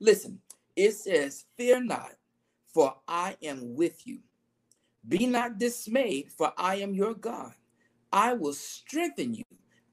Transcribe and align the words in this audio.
Listen, 0.00 0.40
it 0.76 0.92
says, 0.92 1.44
Fear 1.56 1.84
not, 1.84 2.12
for 2.72 2.94
I 3.06 3.36
am 3.42 3.74
with 3.74 4.06
you. 4.06 4.20
Be 5.06 5.26
not 5.26 5.58
dismayed, 5.58 6.30
for 6.32 6.52
I 6.56 6.76
am 6.76 6.94
your 6.94 7.14
God. 7.14 7.52
I 8.12 8.32
will 8.34 8.52
strengthen 8.52 9.34
you. 9.34 9.44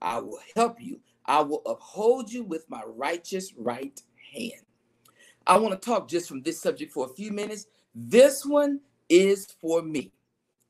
I 0.02 0.20
will 0.20 0.40
help 0.56 0.82
you. 0.82 1.00
I 1.26 1.42
will 1.42 1.62
uphold 1.66 2.32
you 2.32 2.44
with 2.44 2.70
my 2.70 2.82
righteous 2.86 3.54
right 3.58 4.02
hand. 4.34 4.64
I 5.46 5.58
want 5.58 5.80
to 5.80 5.86
talk 5.86 6.08
just 6.08 6.28
from 6.28 6.42
this 6.42 6.62
subject 6.62 6.92
for 6.92 7.06
a 7.06 7.14
few 7.14 7.32
minutes. 7.32 7.68
This 7.96 8.46
one 8.46 8.82
is 9.10 9.48
for 9.62 9.82
me. 9.82 10.12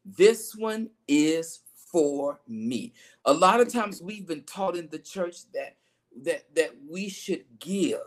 This 0.06 0.56
one 0.56 0.90
is 1.08 1.62
for 1.92 2.40
me. 2.48 2.94
A 3.26 3.34
lot 3.34 3.60
of 3.60 3.72
times 3.72 4.02
we've 4.02 4.28
been 4.28 4.44
taught 4.44 4.76
in 4.78 4.88
the 4.90 5.00
church 5.00 5.38
that 5.54 5.76
that 6.24 6.44
that 6.56 6.72
we 6.90 7.10
should 7.10 7.44
give. 7.60 8.00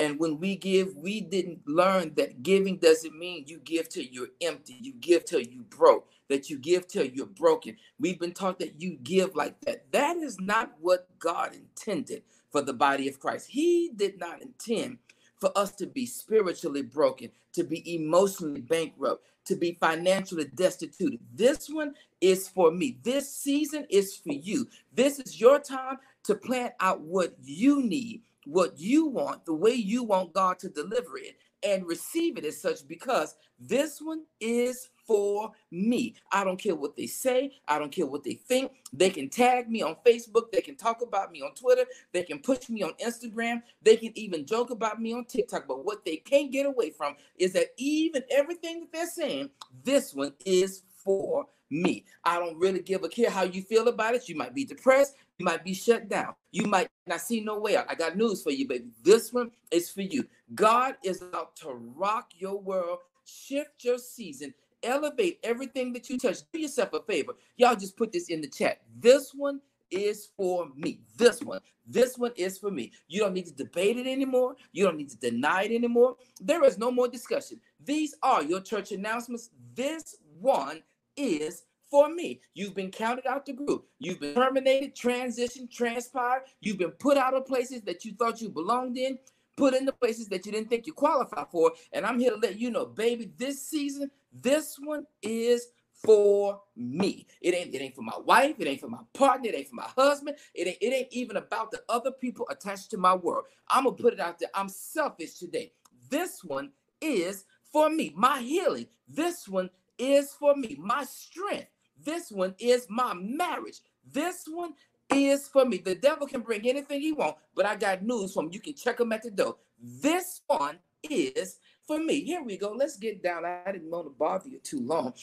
And 0.00 0.18
when 0.18 0.40
we 0.40 0.56
give, 0.56 0.96
we 0.96 1.20
didn't 1.20 1.60
learn 1.68 2.14
that 2.16 2.42
giving 2.42 2.78
doesn't 2.78 3.16
mean 3.18 3.44
you 3.46 3.58
give 3.58 3.90
till 3.90 4.04
you're 4.04 4.30
empty, 4.40 4.78
you 4.80 4.94
give 4.94 5.26
till 5.26 5.42
you 5.42 5.62
broke, 5.68 6.08
that 6.30 6.48
you 6.48 6.58
give 6.58 6.88
till 6.88 7.04
you're 7.04 7.26
broken. 7.26 7.76
We've 7.98 8.18
been 8.18 8.32
taught 8.32 8.58
that 8.60 8.80
you 8.80 8.96
give 9.02 9.36
like 9.36 9.60
that. 9.66 9.92
That 9.92 10.16
is 10.16 10.40
not 10.40 10.72
what 10.80 11.06
God 11.18 11.54
intended 11.54 12.22
for 12.50 12.62
the 12.62 12.72
body 12.72 13.08
of 13.08 13.20
Christ. 13.20 13.50
He 13.50 13.90
did 13.94 14.18
not 14.18 14.40
intend 14.40 14.98
for 15.38 15.56
us 15.56 15.72
to 15.72 15.86
be 15.86 16.06
spiritually 16.06 16.82
broken, 16.82 17.30
to 17.52 17.62
be 17.62 17.94
emotionally 17.94 18.62
bankrupt, 18.62 19.26
to 19.44 19.54
be 19.54 19.76
financially 19.80 20.46
destitute. 20.54 21.20
This 21.34 21.68
one 21.68 21.94
is 22.22 22.48
for 22.48 22.70
me. 22.70 22.96
This 23.02 23.30
season 23.30 23.86
is 23.90 24.16
for 24.16 24.32
you. 24.32 24.66
This 24.94 25.18
is 25.18 25.38
your 25.38 25.58
time 25.58 25.98
to 26.24 26.34
plan 26.34 26.70
out 26.80 27.02
what 27.02 27.34
you 27.42 27.82
need 27.82 28.22
what 28.50 28.78
you 28.78 29.06
want, 29.06 29.44
the 29.44 29.54
way 29.54 29.72
you 29.72 30.02
want 30.02 30.32
God 30.32 30.58
to 30.58 30.68
deliver 30.68 31.16
it, 31.18 31.36
and 31.62 31.86
receive 31.86 32.36
it 32.36 32.44
as 32.44 32.60
such 32.60 32.86
because 32.88 33.36
this 33.58 34.00
one 34.00 34.24
is 34.40 34.88
for 35.06 35.52
me. 35.70 36.14
I 36.32 36.42
don't 36.44 36.58
care 36.58 36.74
what 36.74 36.96
they 36.96 37.06
say. 37.06 37.52
I 37.68 37.78
don't 37.78 37.92
care 37.92 38.06
what 38.06 38.24
they 38.24 38.34
think. 38.34 38.72
They 38.92 39.10
can 39.10 39.28
tag 39.28 39.68
me 39.68 39.82
on 39.82 39.96
Facebook. 40.06 40.50
They 40.52 40.62
can 40.62 40.76
talk 40.76 41.02
about 41.02 41.30
me 41.30 41.42
on 41.42 41.54
Twitter. 41.54 41.84
They 42.12 42.22
can 42.22 42.38
push 42.38 42.68
me 42.68 42.82
on 42.82 42.92
Instagram. 43.04 43.62
They 43.82 43.96
can 43.96 44.16
even 44.16 44.46
joke 44.46 44.70
about 44.70 45.00
me 45.00 45.12
on 45.12 45.26
TikTok. 45.26 45.68
But 45.68 45.84
what 45.84 46.04
they 46.04 46.16
can't 46.16 46.50
get 46.50 46.66
away 46.66 46.90
from 46.90 47.16
is 47.38 47.52
that 47.52 47.68
even 47.76 48.22
everything 48.30 48.80
that 48.80 48.92
they're 48.92 49.06
saying, 49.06 49.50
this 49.84 50.14
one 50.14 50.32
is 50.44 50.82
for 51.04 51.46
me. 51.70 52.04
I 52.24 52.38
don't 52.38 52.58
really 52.58 52.80
give 52.80 53.04
a 53.04 53.08
care 53.08 53.30
how 53.30 53.42
you 53.42 53.62
feel 53.62 53.88
about 53.88 54.14
it. 54.14 54.28
You 54.28 54.36
might 54.36 54.54
be 54.54 54.64
depressed. 54.64 55.14
You 55.40 55.46
might 55.46 55.64
be 55.64 55.72
shut 55.72 56.06
down. 56.06 56.34
You 56.52 56.66
might 56.66 56.90
not 57.06 57.22
see 57.22 57.40
no 57.40 57.58
way 57.58 57.74
out. 57.74 57.86
I 57.88 57.94
got 57.94 58.14
news 58.14 58.42
for 58.42 58.50
you, 58.50 58.68
baby. 58.68 58.90
This 59.02 59.32
one 59.32 59.50
is 59.70 59.88
for 59.88 60.02
you. 60.02 60.26
God 60.54 60.96
is 61.02 61.24
out 61.32 61.56
to 61.56 61.70
rock 61.70 62.32
your 62.36 62.60
world, 62.60 62.98
shift 63.24 63.82
your 63.82 63.96
season, 63.96 64.52
elevate 64.82 65.38
everything 65.42 65.94
that 65.94 66.10
you 66.10 66.18
touch. 66.18 66.40
Do 66.52 66.60
yourself 66.60 66.92
a 66.92 67.00
favor. 67.00 67.32
Y'all 67.56 67.74
just 67.74 67.96
put 67.96 68.12
this 68.12 68.28
in 68.28 68.42
the 68.42 68.48
chat. 68.48 68.82
This 68.98 69.32
one 69.34 69.62
is 69.90 70.28
for 70.36 70.68
me. 70.76 71.00
This 71.16 71.40
one, 71.42 71.60
this 71.86 72.18
one 72.18 72.32
is 72.36 72.58
for 72.58 72.70
me. 72.70 72.92
You 73.08 73.20
don't 73.20 73.32
need 73.32 73.46
to 73.46 73.54
debate 73.54 73.96
it 73.96 74.06
anymore. 74.06 74.56
You 74.72 74.84
don't 74.84 74.98
need 74.98 75.08
to 75.08 75.16
deny 75.16 75.62
it 75.62 75.74
anymore. 75.74 76.16
There 76.38 76.62
is 76.64 76.76
no 76.76 76.90
more 76.90 77.08
discussion. 77.08 77.62
These 77.82 78.14
are 78.22 78.42
your 78.42 78.60
church 78.60 78.92
announcements. 78.92 79.48
This 79.74 80.16
one 80.38 80.82
is 81.16 81.62
for 81.90 82.08
me. 82.08 82.40
You've 82.54 82.74
been 82.74 82.90
counted 82.90 83.26
out 83.26 83.46
the 83.46 83.52
group. 83.52 83.86
You've 83.98 84.20
been 84.20 84.34
terminated, 84.34 84.94
transitioned, 84.94 85.70
transpired. 85.70 86.42
You've 86.60 86.78
been 86.78 86.92
put 86.92 87.16
out 87.16 87.34
of 87.34 87.46
places 87.46 87.82
that 87.82 88.04
you 88.04 88.12
thought 88.12 88.40
you 88.40 88.48
belonged 88.48 88.96
in, 88.96 89.18
put 89.56 89.74
in 89.74 89.84
the 89.84 89.92
places 89.92 90.28
that 90.28 90.46
you 90.46 90.52
didn't 90.52 90.70
think 90.70 90.86
you 90.86 90.92
qualified 90.92 91.48
for. 91.50 91.72
And 91.92 92.06
I'm 92.06 92.18
here 92.18 92.30
to 92.30 92.36
let 92.36 92.58
you 92.58 92.70
know, 92.70 92.86
baby, 92.86 93.32
this 93.36 93.66
season, 93.66 94.10
this 94.32 94.78
one 94.78 95.06
is 95.22 95.66
for 95.92 96.60
me. 96.76 97.26
It 97.42 97.54
ain't 97.54 97.74
it 97.74 97.82
ain't 97.82 97.94
for 97.94 98.02
my 98.02 98.18
wife, 98.24 98.56
it 98.58 98.66
ain't 98.66 98.80
for 98.80 98.88
my 98.88 99.02
partner, 99.12 99.50
it 99.50 99.54
ain't 99.54 99.68
for 99.68 99.74
my 99.76 99.88
husband, 99.96 100.36
it 100.54 100.66
ain't 100.66 100.78
it 100.80 100.94
ain't 100.94 101.12
even 101.12 101.36
about 101.36 101.70
the 101.70 101.82
other 101.88 102.10
people 102.10 102.46
attached 102.50 102.90
to 102.92 102.96
my 102.96 103.14
world. 103.14 103.44
I'm 103.68 103.84
gonna 103.84 103.96
put 103.96 104.14
it 104.14 104.20
out 104.20 104.38
there. 104.38 104.48
I'm 104.54 104.68
selfish 104.68 105.34
today. 105.34 105.72
This 106.08 106.42
one 106.42 106.70
is 107.00 107.44
for 107.70 107.90
me. 107.90 108.12
My 108.16 108.40
healing. 108.40 108.86
This 109.08 109.46
one 109.48 109.70
is 109.98 110.32
for 110.32 110.56
me. 110.56 110.76
My 110.80 111.04
strength. 111.04 111.68
This 112.04 112.30
one 112.30 112.54
is 112.58 112.86
my 112.88 113.14
marriage. 113.14 113.80
This 114.12 114.44
one 114.46 114.74
is 115.10 115.48
for 115.48 115.64
me. 115.64 115.78
The 115.78 115.94
devil 115.94 116.26
can 116.26 116.40
bring 116.40 116.66
anything 116.68 117.00
he 117.00 117.12
wants, 117.12 117.40
but 117.54 117.66
I 117.66 117.76
got 117.76 118.02
news 118.02 118.32
from. 118.32 118.50
You 118.52 118.60
can 118.60 118.74
check 118.74 119.00
him 119.00 119.12
at 119.12 119.22
the 119.22 119.30
door. 119.30 119.56
This 119.80 120.42
one 120.46 120.78
is 121.02 121.58
for 121.86 121.98
me. 121.98 122.22
Here 122.22 122.42
we 122.42 122.56
go. 122.56 122.72
Let's 122.72 122.96
get 122.96 123.22
down. 123.22 123.44
I 123.44 123.72
didn't 123.72 123.90
want 123.90 124.06
to 124.06 124.10
bother 124.10 124.48
you 124.48 124.58
too 124.58 124.80
long. 124.80 125.14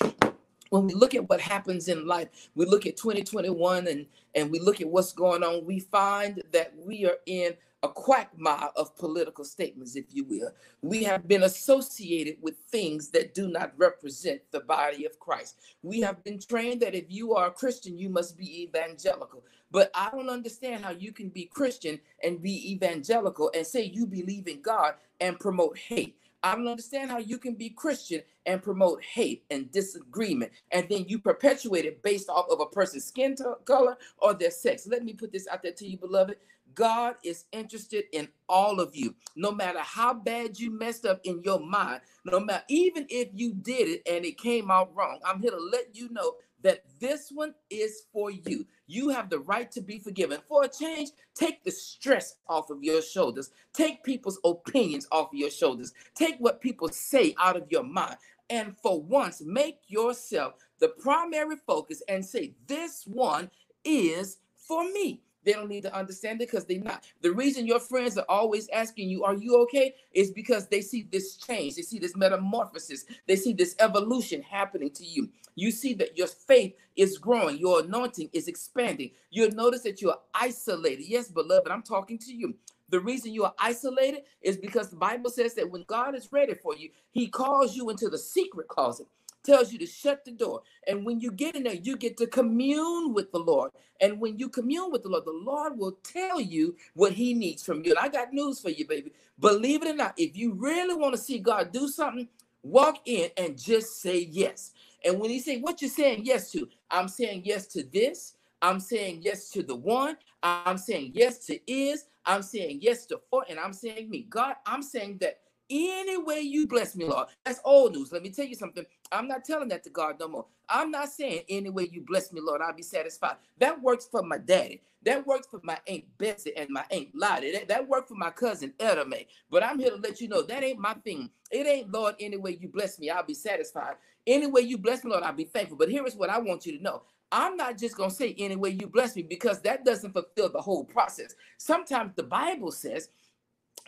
When 0.70 0.86
we 0.86 0.94
look 0.94 1.16
at 1.16 1.30
what 1.30 1.40
happens 1.40 1.88
in 1.88 2.06
life, 2.06 2.28
we 2.56 2.66
look 2.66 2.86
at 2.86 2.98
2021 2.98 3.88
and, 3.88 4.06
and 4.36 4.52
we 4.52 4.60
look 4.60 4.82
at 4.82 4.90
what's 4.90 5.14
going 5.14 5.44
on, 5.44 5.66
we 5.66 5.80
find 5.80 6.44
that 6.52 6.74
we 6.78 7.06
are 7.06 7.18
in 7.26 7.54
a 7.84 7.90
quagmire 7.90 8.70
of 8.76 8.96
political 8.98 9.44
statements, 9.44 9.96
if 9.96 10.06
you 10.12 10.24
will. 10.24 10.50
We 10.82 11.04
have 11.04 11.28
been 11.28 11.44
associated 11.44 12.38
with 12.42 12.56
things 12.70 13.10
that 13.10 13.34
do 13.36 13.48
not 13.48 13.74
represent 13.78 14.42
the 14.52 14.62
body 14.62 15.06
of 15.06 15.20
Christ. 15.20 15.58
We 15.84 16.02
have 16.02 16.24
been 16.24 16.40
trained 16.40 16.82
that 16.82 16.96
if 16.96 17.06
you 17.10 17.36
are 17.36 17.48
a 17.48 17.52
Christian, 17.52 17.98
you 17.98 18.10
must 18.10 18.38
be 18.38 18.64
evangelical. 18.64 19.44
But 19.70 19.92
I 19.94 20.10
don't 20.10 20.30
understand 20.30 20.84
how 20.84 20.92
you 20.92 21.12
can 21.12 21.30
be 21.30 21.46
Christian 21.46 22.00
and 22.24 22.42
be 22.42 22.72
evangelical 22.72 23.52
and 23.54 23.68
say 23.68 23.84
you 23.84 24.08
believe 24.08 24.48
in 24.48 24.62
God 24.62 24.96
and 25.20 25.40
promote 25.40 25.78
hate. 25.78 26.18
I 26.44 26.56
don't 26.56 26.68
understand 26.68 27.12
how 27.12 27.18
you 27.18 27.38
can 27.38 27.56
be 27.56 27.70
Christian 27.70 28.22
and 28.46 28.62
promote 28.62 29.04
hate 29.04 29.44
and 29.50 29.72
disagreement, 29.72 30.52
and 30.72 30.88
then 30.88 31.06
you 31.08 31.20
perpetuate 31.20 31.86
it 31.86 32.04
based 32.04 32.30
off 32.30 32.48
of 32.50 32.60
a 32.60 32.68
person's 32.68 33.06
skin 33.06 33.36
color 33.66 33.98
or 34.20 34.34
their 34.34 34.52
sex. 34.52 34.88
Let 34.88 35.04
me 35.04 35.14
put 35.14 35.32
this 35.32 35.48
out 35.48 35.64
there 35.64 35.72
to 35.74 35.88
you, 35.88 35.98
beloved. 35.98 36.38
God 36.78 37.16
is 37.26 37.46
interested 37.54 38.06
in 38.14 38.30
all 38.50 38.82
of 38.82 38.96
you. 38.96 39.16
No 39.36 39.52
matter 39.52 39.82
how 39.82 40.16
bad 40.16 40.60
you 40.60 40.72
messed 40.72 41.06
up 41.06 41.22
in 41.26 41.44
your 41.44 41.60
mind, 41.60 42.02
no 42.26 42.40
matter 42.40 42.66
even 42.70 43.08
if 43.10 43.30
you 43.36 43.56
did 43.56 43.90
it 43.90 44.04
and 44.12 44.26
it 44.26 44.40
came 44.40 44.72
out 44.72 44.96
wrong, 44.96 45.20
I'm 45.26 45.42
here 45.42 45.52
to 45.52 45.58
let 45.74 45.96
you 45.96 46.10
know 46.12 46.36
that 46.64 46.84
this 47.00 47.32
one 47.34 47.56
is 47.72 48.04
for 48.14 48.32
you. 48.32 48.68
You 48.88 49.10
have 49.10 49.30
the 49.32 49.40
right 49.40 49.72
to 49.74 49.82
be 49.82 50.00
forgiven. 50.00 50.40
For 50.50 50.66
a 50.66 50.70
change, 50.70 51.12
take 51.36 51.64
the 51.66 51.72
stress 51.72 52.36
off 52.50 52.72
of 52.72 52.84
your 52.84 53.02
shoulders. 53.04 53.52
Take 53.74 54.04
people's 54.06 54.40
opinions 54.46 55.08
off 55.12 55.30
of 55.34 55.40
your 55.40 55.52
shoulders. 55.52 55.94
Take 56.16 56.38
what 56.40 56.62
people 56.62 56.90
say 56.90 57.36
out 57.40 57.58
of 57.58 57.66
your 57.72 57.84
mind. 57.84 58.18
And 58.50 58.76
for 58.84 59.02
once, 59.02 59.42
make 59.46 59.80
yourself 59.88 60.56
the 60.80 60.90
primary 60.90 61.58
focus 61.68 62.04
and 62.10 62.26
say, 62.26 62.56
This 62.68 63.06
one 63.08 63.52
is 63.86 64.40
for 64.58 64.86
me. 64.86 65.22
They 65.48 65.54
don't 65.54 65.70
need 65.70 65.84
to 65.84 65.96
understand 65.96 66.42
it 66.42 66.50
because 66.52 66.66
they're 66.66 66.82
not. 66.82 67.06
The 67.24 67.32
reason 67.32 67.66
your 67.66 67.80
friends 67.80 68.20
are 68.20 68.26
always 68.30 68.70
asking 68.70 69.10
you, 69.10 69.24
Are 69.24 69.36
you 69.36 69.58
okay? 69.64 69.96
is 70.14 70.32
because 70.32 70.68
they 70.68 70.82
see 70.82 71.08
this 71.12 71.38
change. 71.38 71.76
They 71.78 71.84
see 71.84 72.00
this 72.00 72.18
metamorphosis. 72.18 73.06
They 73.28 73.38
see 73.38 73.54
this 73.54 73.76
evolution 73.80 74.44
happening 74.44 74.92
to 74.92 75.06
you. 75.06 75.30
You 75.56 75.72
see 75.72 75.94
that 75.96 76.18
your 76.18 76.28
faith 76.28 76.76
is 76.98 77.18
growing, 77.18 77.60
your 77.60 77.80
anointing 77.82 78.30
is 78.34 78.50
expanding. 78.50 79.12
You'll 79.32 79.52
notice 79.52 79.84
that 79.84 80.02
you're 80.02 80.20
isolated. 80.36 81.06
Yes, 81.08 81.32
beloved, 81.32 81.70
I'm 81.72 81.84
talking 81.84 82.20
to 82.20 82.34
you. 82.34 82.56
The 82.90 83.00
reason 83.00 83.34
you 83.34 83.46
are 83.46 83.54
isolated 83.60 84.24
is 84.42 84.58
because 84.58 84.90
the 84.90 84.98
Bible 84.98 85.30
says 85.30 85.56
that 85.56 85.72
when 85.72 85.86
God 85.88 86.16
is 86.16 86.30
ready 86.34 86.56
for 86.56 86.76
you, 86.76 86.90
He 87.12 87.28
calls 87.30 87.76
you 87.76 87.90
into 87.90 88.10
the 88.10 88.20
secret 88.20 88.68
closet 88.68 89.08
tells 89.48 89.72
you 89.72 89.80
to 89.80 89.88
shut 89.88 90.26
the 90.26 90.32
door. 90.32 90.62
And 90.88 91.06
when 91.06 91.22
you 91.22 91.32
get 91.32 91.56
in 91.56 91.64
there, 91.64 91.74
you 91.74 91.98
get 91.98 92.18
to 92.18 92.28
commune 92.28 93.14
with 93.14 93.32
the 93.32 93.40
Lord. 93.40 93.72
And 94.02 94.20
when 94.20 94.38
you 94.38 94.50
commune 94.50 94.92
with 94.92 95.04
the 95.04 95.10
Lord, 95.10 95.26
the 95.26 95.32
Lord 95.32 95.78
will 95.80 95.98
tell 96.04 96.42
you 96.42 96.76
what 96.94 97.14
He 97.14 97.34
needs 97.34 97.64
from 97.64 97.84
you. 97.84 97.92
And 97.92 98.00
I 98.00 98.10
got 98.10 98.34
news 98.34 98.60
for 98.60 98.70
you, 98.70 98.86
baby. 98.86 99.14
Believe 99.40 99.84
it 99.84 99.90
or 99.90 99.96
not, 99.96 100.14
if 100.18 100.36
you 100.36 100.54
really 100.54 100.96
want 100.96 101.16
to 101.16 101.22
see 101.22 101.40
God 101.40 101.72
do 101.72 101.88
something, 101.88 102.28
walk 102.62 102.98
in 103.06 103.30
and 103.38 103.58
just 103.58 104.02
say 104.02 104.28
yes. 104.30 104.74
And 105.06 105.20
when 105.20 105.30
He 105.30 105.40
say, 105.40 105.60
"What 105.60 105.82
you're 105.82 105.92
saying 105.92 106.26
yes 106.26 106.52
to?" 106.52 106.68
I'm 106.92 107.08
saying 107.08 107.44
yes 107.46 107.68
to 107.68 107.84
this. 107.84 108.34
I'm 108.62 108.80
saying 108.80 109.22
yes 109.22 109.50
to 109.52 109.64
the 109.64 109.76
one. 109.76 110.18
I'm 110.44 110.78
saying 110.78 111.12
yes 111.14 111.46
to 111.46 111.60
is. 111.72 112.06
I'm 112.26 112.42
saying 112.42 112.80
yes 112.82 113.06
to 113.08 113.22
for, 113.30 113.46
and 113.50 113.60
I'm 113.60 113.74
saying 113.74 114.10
me. 114.10 114.26
God, 114.30 114.56
I'm 114.66 114.84
saying 114.84 115.20
that 115.22 115.40
any 115.70 116.18
way 116.18 116.42
you 116.42 116.68
bless 116.68 116.96
me, 116.96 117.06
Lord. 117.06 117.28
That's 117.46 117.60
old 117.66 117.94
news. 117.94 118.12
Let 118.12 118.24
me 118.24 118.30
tell 118.30 118.46
you 118.46 118.56
something. 118.56 118.86
I'm 119.12 119.28
not 119.28 119.46
telling 119.46 119.70
that 119.70 119.84
to 119.86 119.90
God 119.90 120.20
no 120.20 120.28
more. 120.28 120.46
I'm 120.70 120.92
not 120.92 121.10
saying 121.10 121.44
any 121.50 121.70
way 121.70 121.90
you 121.92 122.02
bless 122.02 122.34
me, 122.34 122.42
Lord, 122.42 122.62
I'll 122.62 122.74
be 122.76 122.84
satisfied. 122.84 123.38
That 123.60 123.82
works 123.82 124.08
for 124.10 124.22
my 124.24 124.38
daddy. 124.38 124.82
That 125.04 125.26
works 125.26 125.48
for 125.50 125.62
my 125.64 125.78
Aunt 125.88 126.04
Bessie 126.18 126.56
and 126.58 126.70
my 126.70 126.84
Aunt 126.92 127.10
Lottie. 127.14 127.52
That, 127.54 127.68
that 127.70 127.88
worked 127.88 128.10
for 128.10 128.16
my 128.16 128.30
cousin 128.32 128.74
Edame. 128.80 129.28
But 129.50 129.64
I'm 129.64 129.80
here 129.80 129.92
to 129.92 129.98
let 129.98 130.20
you 130.20 130.28
know 130.28 130.42
that 130.42 130.64
ain't 130.64 130.80
my 130.80 130.94
thing. 130.96 131.30
It 131.52 131.68
ain't, 131.68 131.92
Lord, 131.92 132.16
any 132.20 132.38
way 132.38 132.58
you 132.60 132.68
bless 132.68 133.00
me, 133.00 133.10
I'll 133.10 133.24
be 133.24 133.34
satisfied. 133.34 133.96
Any 134.26 134.48
way 134.48 134.62
you 134.62 134.78
bless 134.78 135.04
me, 135.04 135.12
Lord, 135.12 135.24
I'll 135.24 135.34
be 135.34 135.46
thankful. 135.46 135.78
But 135.78 135.90
here 135.90 136.06
is 136.06 136.16
what 136.16 136.30
I 136.30 136.40
want 136.40 136.66
you 136.66 136.78
to 136.78 136.84
know. 136.84 137.04
I'm 137.32 137.58
not 137.58 137.78
just 137.78 137.96
going 137.98 138.10
to 138.10 138.16
say 138.16 138.36
any 138.38 138.56
way 138.56 138.70
you 138.70 138.88
bless 138.88 139.16
me 139.16 139.22
because 139.22 139.62
that 139.62 139.86
doesn't 139.86 140.14
fulfill 140.14 140.50
the 140.50 140.62
whole 140.62 140.86
process. 140.86 141.36
Sometimes 141.58 142.14
the 142.16 142.24
Bible 142.24 142.72
says 142.72 143.10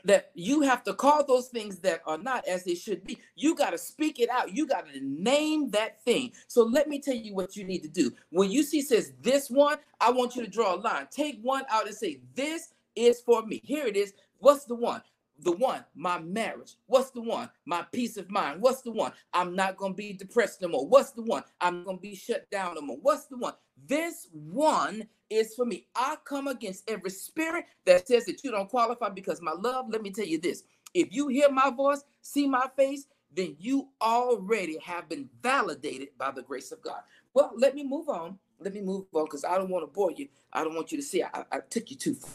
that 0.06 0.32
you 0.34 0.62
have 0.62 0.84
to 0.84 0.94
call 0.94 1.26
those 1.26 1.48
things 1.48 1.80
that 1.80 2.02
are 2.06 2.18
not 2.18 2.48
as 2.48 2.64
they 2.64 2.76
should 2.76 3.04
be. 3.04 3.20
You 3.36 3.56
got 3.56 3.72
to 3.72 3.78
speak 3.78 4.20
it 4.20 4.30
out. 4.30 4.56
You 4.56 4.66
got 4.68 4.88
to 4.92 5.00
name 5.02 5.72
that 5.72 6.04
thing. 6.04 6.32
So 6.48 6.64
let 6.64 6.88
me 6.88 7.00
tell 7.00 7.16
you 7.16 7.36
what 7.36 7.56
you 7.56 7.64
need 7.64 7.84
to 7.84 7.90
do. 7.90 8.12
When 8.30 8.52
you 8.52 8.64
see 8.64 8.82
says 8.82 9.14
this 9.22 9.50
one, 9.50 9.78
I 10.00 10.12
want 10.12 10.36
you 10.36 10.44
to 10.44 10.50
draw 10.50 10.76
a 10.76 10.78
line. 10.78 11.08
Take 11.12 11.40
one 11.42 11.64
out 11.70 11.88
and 11.88 11.96
say, 11.96 12.22
This 12.36 12.74
is 12.96 13.22
for 13.22 13.46
me. 13.46 13.62
Here 13.64 13.86
it 13.86 13.98
is. 13.98 14.14
What's 14.40 14.66
the 14.66 14.76
one? 14.76 15.02
the 15.44 15.52
one, 15.54 15.84
my 15.96 16.20
marriage. 16.20 16.76
What's 16.88 17.12
the 17.12 17.22
one? 17.22 17.50
My 17.66 17.86
peace 17.92 18.18
of 18.18 18.30
mind. 18.30 18.62
What's 18.62 18.82
the 18.82 18.92
one? 18.92 19.14
I'm 19.34 19.56
not 19.56 19.78
going 19.78 19.94
to 19.94 19.98
be 19.98 20.14
depressed 20.14 20.62
no 20.62 20.68
more. 20.68 20.88
What's 20.88 21.12
the 21.12 21.22
one? 21.22 21.44
I'm 21.62 21.84
going 21.84 21.98
to 21.98 22.02
be 22.02 22.16
shut 22.16 22.50
down 22.52 22.76
no 22.76 22.82
more. 22.82 22.98
What's 23.02 23.26
the 23.26 23.38
one? 23.38 23.54
This 23.88 24.28
one 24.34 25.08
is 25.30 25.56
for 25.56 25.66
me. 25.66 25.88
I 25.96 26.18
come 26.26 26.48
against 26.48 26.90
every 26.90 27.12
spirit 27.12 27.66
that 27.86 28.08
says 28.08 28.26
that 28.26 28.44
you 28.44 28.52
don't 28.52 28.70
qualify 28.70 29.10
because 29.10 29.42
my 29.42 29.54
love, 29.54 29.88
let 29.90 30.02
me 30.02 30.12
tell 30.12 30.26
you 30.26 30.40
this. 30.40 30.64
If 30.94 31.14
you 31.14 31.28
hear 31.28 31.52
my 31.52 31.70
voice, 31.70 32.04
see 32.22 32.48
my 32.48 32.68
face, 32.76 33.06
then 33.36 33.56
you 33.60 33.90
already 34.02 34.78
have 34.80 35.10
been 35.10 35.30
validated 35.42 36.10
by 36.18 36.32
the 36.32 36.42
grace 36.42 36.72
of 36.72 36.82
God. 36.82 37.02
Well, 37.34 37.52
let 37.56 37.76
me 37.76 37.84
move 37.84 38.10
on. 38.10 38.40
Let 38.60 38.74
me 38.74 38.82
move 38.82 39.06
on 39.14 39.26
because 39.26 39.46
I 39.46 39.58
don't 39.58 39.70
want 39.70 39.84
to 39.84 39.88
bore 39.88 40.12
you. 40.12 40.28
I 40.52 40.64
don't 40.64 40.76
want 40.76 40.92
you 40.92 40.98
to 40.98 41.04
see 41.04 41.24
I, 41.24 41.46
I 41.52 41.60
took 41.70 41.92
you 41.92 41.98
too 41.98 42.16
far. 42.16 42.32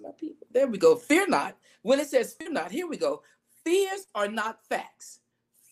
My 0.00 0.10
people. 0.10 0.46
There 0.52 0.66
we 0.66 0.78
go. 0.78 0.96
Fear 0.96 1.28
not. 1.28 1.56
When 1.82 2.00
it 2.00 2.08
says 2.08 2.34
fear 2.34 2.50
not, 2.50 2.70
here 2.70 2.88
we 2.88 2.96
go. 2.96 3.22
Fears 3.64 4.06
are 4.14 4.28
not 4.28 4.64
facts. 4.68 5.20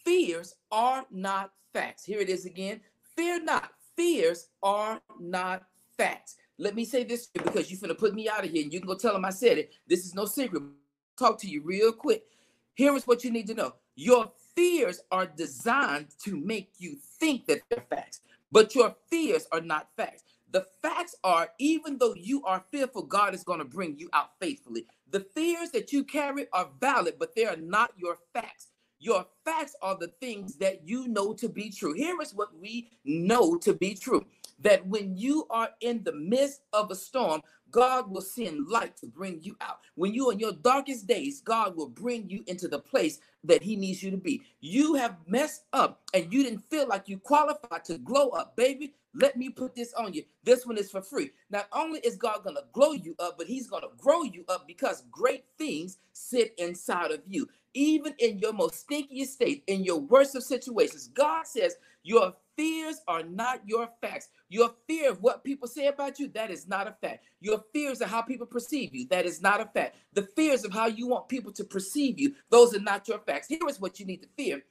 Fears 0.04 0.54
are 0.70 1.04
not 1.10 1.52
facts. 1.72 2.04
Here 2.04 2.20
it 2.20 2.28
is 2.28 2.46
again. 2.46 2.80
Fear 3.16 3.44
not. 3.44 3.70
Fears 3.96 4.48
are 4.62 5.00
not 5.18 5.64
facts. 5.96 6.36
Let 6.58 6.74
me 6.74 6.84
say 6.84 7.04
this 7.04 7.26
because 7.26 7.70
you're 7.70 7.80
going 7.80 7.88
to 7.88 7.94
put 7.94 8.14
me 8.14 8.28
out 8.28 8.44
of 8.44 8.50
here 8.50 8.62
and 8.62 8.72
you 8.72 8.80
can 8.80 8.88
go 8.88 8.96
tell 8.96 9.12
them 9.12 9.24
I 9.24 9.30
said 9.30 9.58
it. 9.58 9.74
This 9.86 10.04
is 10.04 10.14
no 10.14 10.24
secret. 10.24 10.62
Talk 11.18 11.38
to 11.40 11.48
you 11.48 11.62
real 11.62 11.92
quick. 11.92 12.24
Here 12.74 12.94
is 12.94 13.06
what 13.06 13.24
you 13.24 13.30
need 13.30 13.46
to 13.48 13.54
know. 13.54 13.74
Your 13.96 14.30
fears 14.54 15.00
are 15.10 15.26
designed 15.26 16.08
to 16.24 16.36
make 16.36 16.72
you 16.78 16.96
think 17.18 17.46
that 17.46 17.60
they're 17.68 17.84
facts, 17.90 18.20
but 18.50 18.74
your 18.74 18.94
fears 19.08 19.46
are 19.52 19.60
not 19.60 19.88
facts. 19.96 20.22
The 20.50 20.66
facts 20.82 21.14
are, 21.24 21.50
even 21.58 21.98
though 21.98 22.14
you 22.14 22.44
are 22.44 22.64
fearful, 22.70 23.02
God 23.02 23.34
is 23.34 23.44
going 23.44 23.58
to 23.58 23.64
bring 23.64 23.98
you 23.98 24.08
out 24.12 24.30
faithfully. 24.40 24.86
The 25.10 25.20
fears 25.34 25.70
that 25.72 25.92
you 25.92 26.04
carry 26.04 26.46
are 26.52 26.70
valid, 26.80 27.14
but 27.18 27.34
they 27.34 27.46
are 27.46 27.56
not 27.56 27.92
your 27.96 28.16
facts. 28.32 28.68
Your 29.00 29.26
facts 29.44 29.76
are 29.82 29.96
the 29.98 30.12
things 30.20 30.56
that 30.56 30.86
you 30.88 31.08
know 31.08 31.34
to 31.34 31.48
be 31.48 31.70
true. 31.70 31.92
Here 31.94 32.20
is 32.22 32.34
what 32.34 32.58
we 32.58 32.90
know 33.04 33.56
to 33.58 33.74
be 33.74 33.94
true 33.94 34.24
that 34.60 34.86
when 34.86 35.16
you 35.16 35.46
are 35.50 35.70
in 35.80 36.04
the 36.04 36.14
midst 36.14 36.62
of 36.72 36.90
a 36.90 36.96
storm, 36.96 37.42
God 37.70 38.10
will 38.10 38.22
send 38.22 38.68
light 38.68 38.96
to 38.98 39.06
bring 39.06 39.40
you 39.42 39.56
out. 39.60 39.80
When 39.94 40.14
you're 40.14 40.32
in 40.32 40.40
your 40.40 40.52
darkest 40.52 41.06
days, 41.06 41.40
God 41.40 41.76
will 41.76 41.88
bring 41.88 42.28
you 42.30 42.42
into 42.46 42.68
the 42.68 42.78
place 42.78 43.20
that 43.44 43.62
He 43.62 43.76
needs 43.76 44.02
you 44.02 44.10
to 44.10 44.16
be. 44.16 44.42
You 44.60 44.94
have 44.94 45.16
messed 45.26 45.64
up 45.72 46.02
and 46.14 46.32
you 46.32 46.42
didn't 46.42 46.64
feel 46.70 46.88
like 46.88 47.08
you 47.08 47.18
qualified 47.18 47.84
to 47.86 47.98
glow 47.98 48.30
up, 48.30 48.56
baby. 48.56 48.94
Let 49.14 49.36
me 49.36 49.48
put 49.50 49.74
this 49.74 49.92
on 49.94 50.12
you. 50.12 50.24
This 50.44 50.66
one 50.66 50.78
is 50.78 50.90
for 50.90 51.02
free. 51.02 51.30
Not 51.50 51.68
only 51.72 52.00
is 52.00 52.16
God 52.16 52.44
going 52.44 52.56
to 52.56 52.64
glow 52.72 52.92
you 52.92 53.16
up, 53.18 53.38
but 53.38 53.46
He's 53.48 53.68
going 53.68 53.82
to 53.82 53.88
grow 53.98 54.22
you 54.22 54.44
up 54.48 54.66
because 54.68 55.04
great 55.10 55.44
things 55.58 55.98
sit 56.12 56.54
inside 56.58 57.10
of 57.10 57.20
you. 57.26 57.48
Even 57.74 58.14
in 58.18 58.38
your 58.38 58.52
most 58.52 58.86
stinkiest 58.88 59.28
state, 59.28 59.64
in 59.68 59.84
your 59.84 60.00
worst 60.00 60.36
of 60.36 60.42
situations, 60.44 61.08
God 61.08 61.46
says, 61.46 61.76
Your 62.02 62.34
fears 62.56 63.00
are 63.08 63.22
not 63.24 63.60
your 63.66 63.88
facts. 64.02 64.28
Your 64.50 64.72
fear 64.88 65.10
of 65.10 65.22
what 65.22 65.44
people 65.44 65.68
say 65.68 65.88
about 65.88 66.18
you, 66.18 66.28
that 66.30 66.50
is 66.50 66.68
not 66.68 66.88
a 66.88 66.96
fact. 67.00 67.24
Your 67.40 67.64
fears 67.74 68.00
of 68.00 68.10
how 68.10 68.22
people 68.22 68.46
perceive 68.46 68.94
you, 68.94 69.06
that 69.10 69.26
is 69.26 69.42
not 69.42 69.60
a 69.60 69.66
fact. 69.66 69.96
The 70.14 70.28
fears 70.36 70.64
of 70.64 70.72
how 70.72 70.86
you 70.88 71.08
want 71.08 71.28
people 71.28 71.52
to 71.52 71.64
perceive 71.64 72.20
you, 72.20 72.34
those 72.50 72.74
are 72.74 72.80
not 72.80 73.08
your 73.08 73.20
facts. 73.20 73.48
Here 73.48 73.60
is 73.68 73.80
what 73.80 74.00
you 74.00 74.06
need 74.06 74.22
to 74.22 74.28
fear 74.36 74.62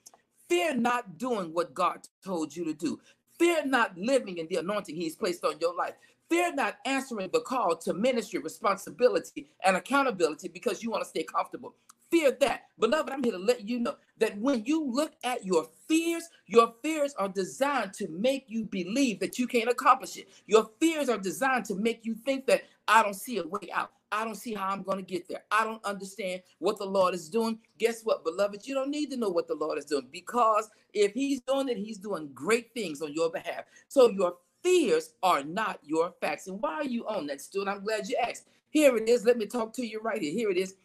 fear 0.50 0.76
not 0.76 1.18
doing 1.18 1.54
what 1.54 1.74
God 1.74 2.08
told 2.26 2.56
you 2.56 2.66
to 2.66 2.74
do. 2.76 3.00
Fear 3.40 3.68
not 3.68 3.98
living 3.98 4.38
in 4.40 4.48
the 4.50 4.58
anointing 4.58 4.96
He's 4.96 5.18
placed 5.18 5.46
on 5.46 5.60
your 5.62 5.76
life. 5.76 5.96
Fear 6.30 6.56
not 6.56 6.78
answering 6.86 7.30
the 7.34 7.42
call 7.42 7.78
to 7.78 7.94
ministry, 7.94 8.40
responsibility, 8.40 9.50
and 9.64 9.78
accountability 9.78 10.50
because 10.50 10.84
you 10.84 10.92
want 10.92 11.04
to 11.04 11.10
stay 11.10 11.24
comfortable. 11.24 11.76
Fear 12.10 12.38
that. 12.40 12.64
Beloved, 12.80 13.12
I'm 13.12 13.24
here 13.24 13.34
to 13.34 13.38
let 13.38 13.68
you 13.68 13.80
know 13.80 13.96
that 14.20 14.38
when 14.40 14.64
you 14.66 14.84
look 14.90 15.14
at 15.24 15.46
your 15.46 15.68
fears, 15.88 16.30
your 16.46 16.74
fears 16.82 17.14
are 17.16 17.28
designed 17.28 17.94
to 17.96 18.08
make 18.08 18.46
you 18.48 18.66
believe 18.66 19.20
that 19.20 19.38
you 19.38 19.48
can't 19.48 19.70
accomplish 19.70 20.18
it. 20.18 20.30
Your 20.46 20.70
fears 20.80 21.10
are 21.10 21.18
designed 21.18 21.66
to 21.66 21.76
make 21.76 22.06
you 22.06 22.16
think 22.16 22.46
that 22.48 22.64
I 22.88 23.04
don't 23.04 23.16
see 23.16 23.38
a 23.38 23.48
way 23.48 23.70
out. 23.74 23.92
I 24.12 24.24
don't 24.24 24.36
see 24.36 24.54
how 24.54 24.70
I'm 24.70 24.84
going 24.84 25.00
to 25.00 25.04
get 25.04 25.28
there. 25.28 25.44
I 25.52 25.66
don't 25.66 25.84
understand 25.84 26.42
what 26.60 26.78
the 26.78 26.86
Lord 26.86 27.14
is 27.14 27.28
doing. 27.30 27.60
Guess 27.78 28.04
what, 28.04 28.24
beloved? 28.24 28.66
You 28.66 28.74
don't 28.74 28.90
need 28.90 29.12
to 29.12 29.18
know 29.18 29.30
what 29.30 29.48
the 29.50 29.56
Lord 29.56 29.78
is 29.78 29.86
doing 29.86 30.08
because 30.12 30.70
if 30.94 31.14
He's 31.14 31.42
doing 31.42 31.68
it, 31.68 31.78
He's 31.78 31.98
doing 31.98 32.30
great 32.34 32.74
things 32.74 33.02
on 33.02 33.14
your 33.14 33.30
behalf. 33.30 33.66
So 33.90 34.10
your 34.10 34.36
fears 34.64 35.14
are 35.24 35.44
not 35.44 35.80
your 35.84 36.14
facts. 36.22 36.48
And 36.48 36.62
why 36.62 36.76
are 36.76 36.86
you 36.86 37.06
on 37.08 37.28
that, 37.28 37.42
student? 37.42 37.76
I'm 37.76 37.84
glad 37.84 38.08
you 38.08 38.18
asked. 38.22 38.46
Here 38.70 38.96
it 38.96 39.10
is. 39.10 39.26
Let 39.26 39.38
me 39.38 39.46
talk 39.46 39.74
to 39.74 39.86
you 39.86 40.00
right 40.02 40.22
here. 40.22 40.32
Here 40.32 40.52
it 40.52 40.58
is. 40.58 40.76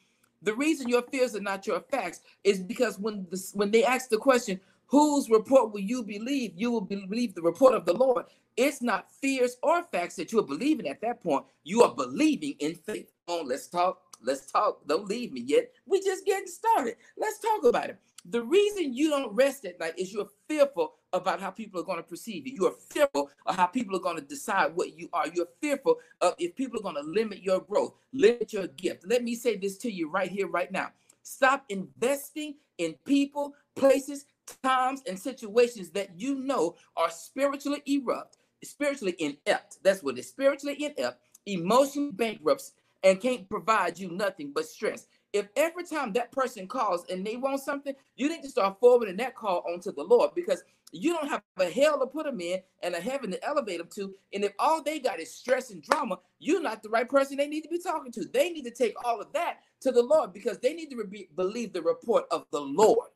The 0.42 0.54
reason 0.54 0.88
your 0.88 1.02
fears 1.02 1.34
are 1.34 1.40
not 1.40 1.66
your 1.66 1.80
facts 1.80 2.20
is 2.42 2.60
because 2.60 2.98
when 2.98 3.26
the, 3.30 3.42
when 3.54 3.70
they 3.70 3.84
ask 3.84 4.08
the 4.08 4.18
question, 4.18 4.60
whose 4.86 5.30
report 5.30 5.72
will 5.72 5.80
you 5.80 6.02
believe? 6.02 6.52
You 6.56 6.70
will 6.70 6.80
believe 6.80 7.34
the 7.34 7.42
report 7.42 7.74
of 7.74 7.86
the 7.86 7.92
Lord. 7.92 8.26
It's 8.56 8.82
not 8.82 9.10
fears 9.10 9.56
or 9.62 9.82
facts 9.84 10.16
that 10.16 10.32
you're 10.32 10.42
believing 10.42 10.88
at 10.88 11.00
that 11.00 11.22
point. 11.22 11.46
You 11.64 11.82
are 11.82 11.94
believing 11.94 12.54
in 12.58 12.74
faith. 12.74 13.10
Let's 13.26 13.66
talk. 13.68 14.02
Let's 14.22 14.50
talk. 14.50 14.86
Don't 14.86 15.08
leave 15.08 15.32
me 15.32 15.40
yet. 15.40 15.72
We 15.86 16.02
just 16.02 16.26
getting 16.26 16.46
started. 16.46 16.96
Let's 17.16 17.38
talk 17.38 17.64
about 17.64 17.90
it. 17.90 17.98
The 18.24 18.42
reason 18.42 18.94
you 18.94 19.10
don't 19.10 19.34
rest 19.34 19.64
at 19.64 19.80
night 19.80 19.98
is 19.98 20.12
you're 20.12 20.28
fearful 20.48 20.94
about 21.12 21.40
how 21.40 21.50
people 21.50 21.80
are 21.80 21.84
going 21.84 21.98
to 21.98 22.04
perceive 22.04 22.46
you. 22.46 22.54
You're 22.60 22.76
fearful 22.90 23.30
of 23.46 23.56
how 23.56 23.66
people 23.66 23.96
are 23.96 24.00
going 24.00 24.16
to 24.16 24.22
decide 24.22 24.76
what 24.76 24.96
you 24.96 25.08
are. 25.12 25.26
You're 25.26 25.48
fearful 25.60 25.98
of 26.20 26.34
if 26.38 26.54
people 26.54 26.78
are 26.78 26.82
going 26.82 27.04
to 27.04 27.10
limit 27.10 27.42
your 27.42 27.60
growth, 27.60 27.94
limit 28.12 28.52
your 28.52 28.68
gift. 28.68 29.04
Let 29.06 29.24
me 29.24 29.34
say 29.34 29.56
this 29.56 29.76
to 29.78 29.90
you 29.90 30.08
right 30.08 30.30
here, 30.30 30.46
right 30.46 30.70
now. 30.70 30.90
Stop 31.24 31.64
investing 31.68 32.54
in 32.78 32.94
people, 33.04 33.54
places, 33.74 34.26
times, 34.62 35.02
and 35.06 35.18
situations 35.18 35.90
that 35.90 36.10
you 36.16 36.36
know 36.36 36.76
are 36.96 37.10
spiritually 37.10 37.82
erupt, 37.86 38.38
spiritually 38.62 39.16
inept. 39.18 39.78
That's 39.82 40.02
what 40.02 40.16
it 40.16 40.20
is 40.20 40.28
spiritually 40.28 40.76
inept, 40.84 41.18
emotionally 41.46 42.12
bankrupt, 42.12 42.70
and 43.02 43.20
can't 43.20 43.48
provide 43.48 43.98
you 43.98 44.10
nothing 44.10 44.52
but 44.54 44.66
stress 44.66 45.06
if 45.32 45.48
every 45.56 45.84
time 45.84 46.12
that 46.12 46.32
person 46.32 46.66
calls 46.66 47.04
and 47.10 47.26
they 47.26 47.36
want 47.36 47.60
something, 47.60 47.94
you 48.16 48.28
need 48.28 48.42
to 48.42 48.50
start 48.50 48.78
forwarding 48.80 49.16
that 49.16 49.34
call 49.34 49.64
onto 49.72 49.92
the 49.92 50.02
Lord 50.02 50.30
because 50.34 50.62
you 50.92 51.14
don't 51.14 51.28
have 51.28 51.42
a 51.58 51.70
hell 51.70 51.98
to 51.98 52.06
put 52.06 52.26
them 52.26 52.40
in 52.40 52.60
and 52.82 52.94
a 52.94 53.00
heaven 53.00 53.30
to 53.30 53.44
elevate 53.44 53.78
them 53.78 53.88
to. 53.94 54.14
And 54.34 54.44
if 54.44 54.52
all 54.58 54.82
they 54.82 54.98
got 54.98 55.20
is 55.20 55.34
stress 55.34 55.70
and 55.70 55.82
drama, 55.82 56.18
you're 56.38 56.62
not 56.62 56.82
the 56.82 56.90
right 56.90 57.08
person 57.08 57.38
they 57.38 57.48
need 57.48 57.62
to 57.62 57.70
be 57.70 57.80
talking 57.80 58.12
to. 58.12 58.26
They 58.26 58.50
need 58.50 58.64
to 58.64 58.70
take 58.70 58.94
all 59.04 59.20
of 59.20 59.32
that 59.32 59.60
to 59.80 59.90
the 59.90 60.02
Lord 60.02 60.34
because 60.34 60.58
they 60.58 60.74
need 60.74 60.90
to 60.90 61.26
believe 61.34 61.72
the 61.72 61.82
report 61.82 62.24
of 62.30 62.44
the 62.52 62.60
Lord. 62.60 63.08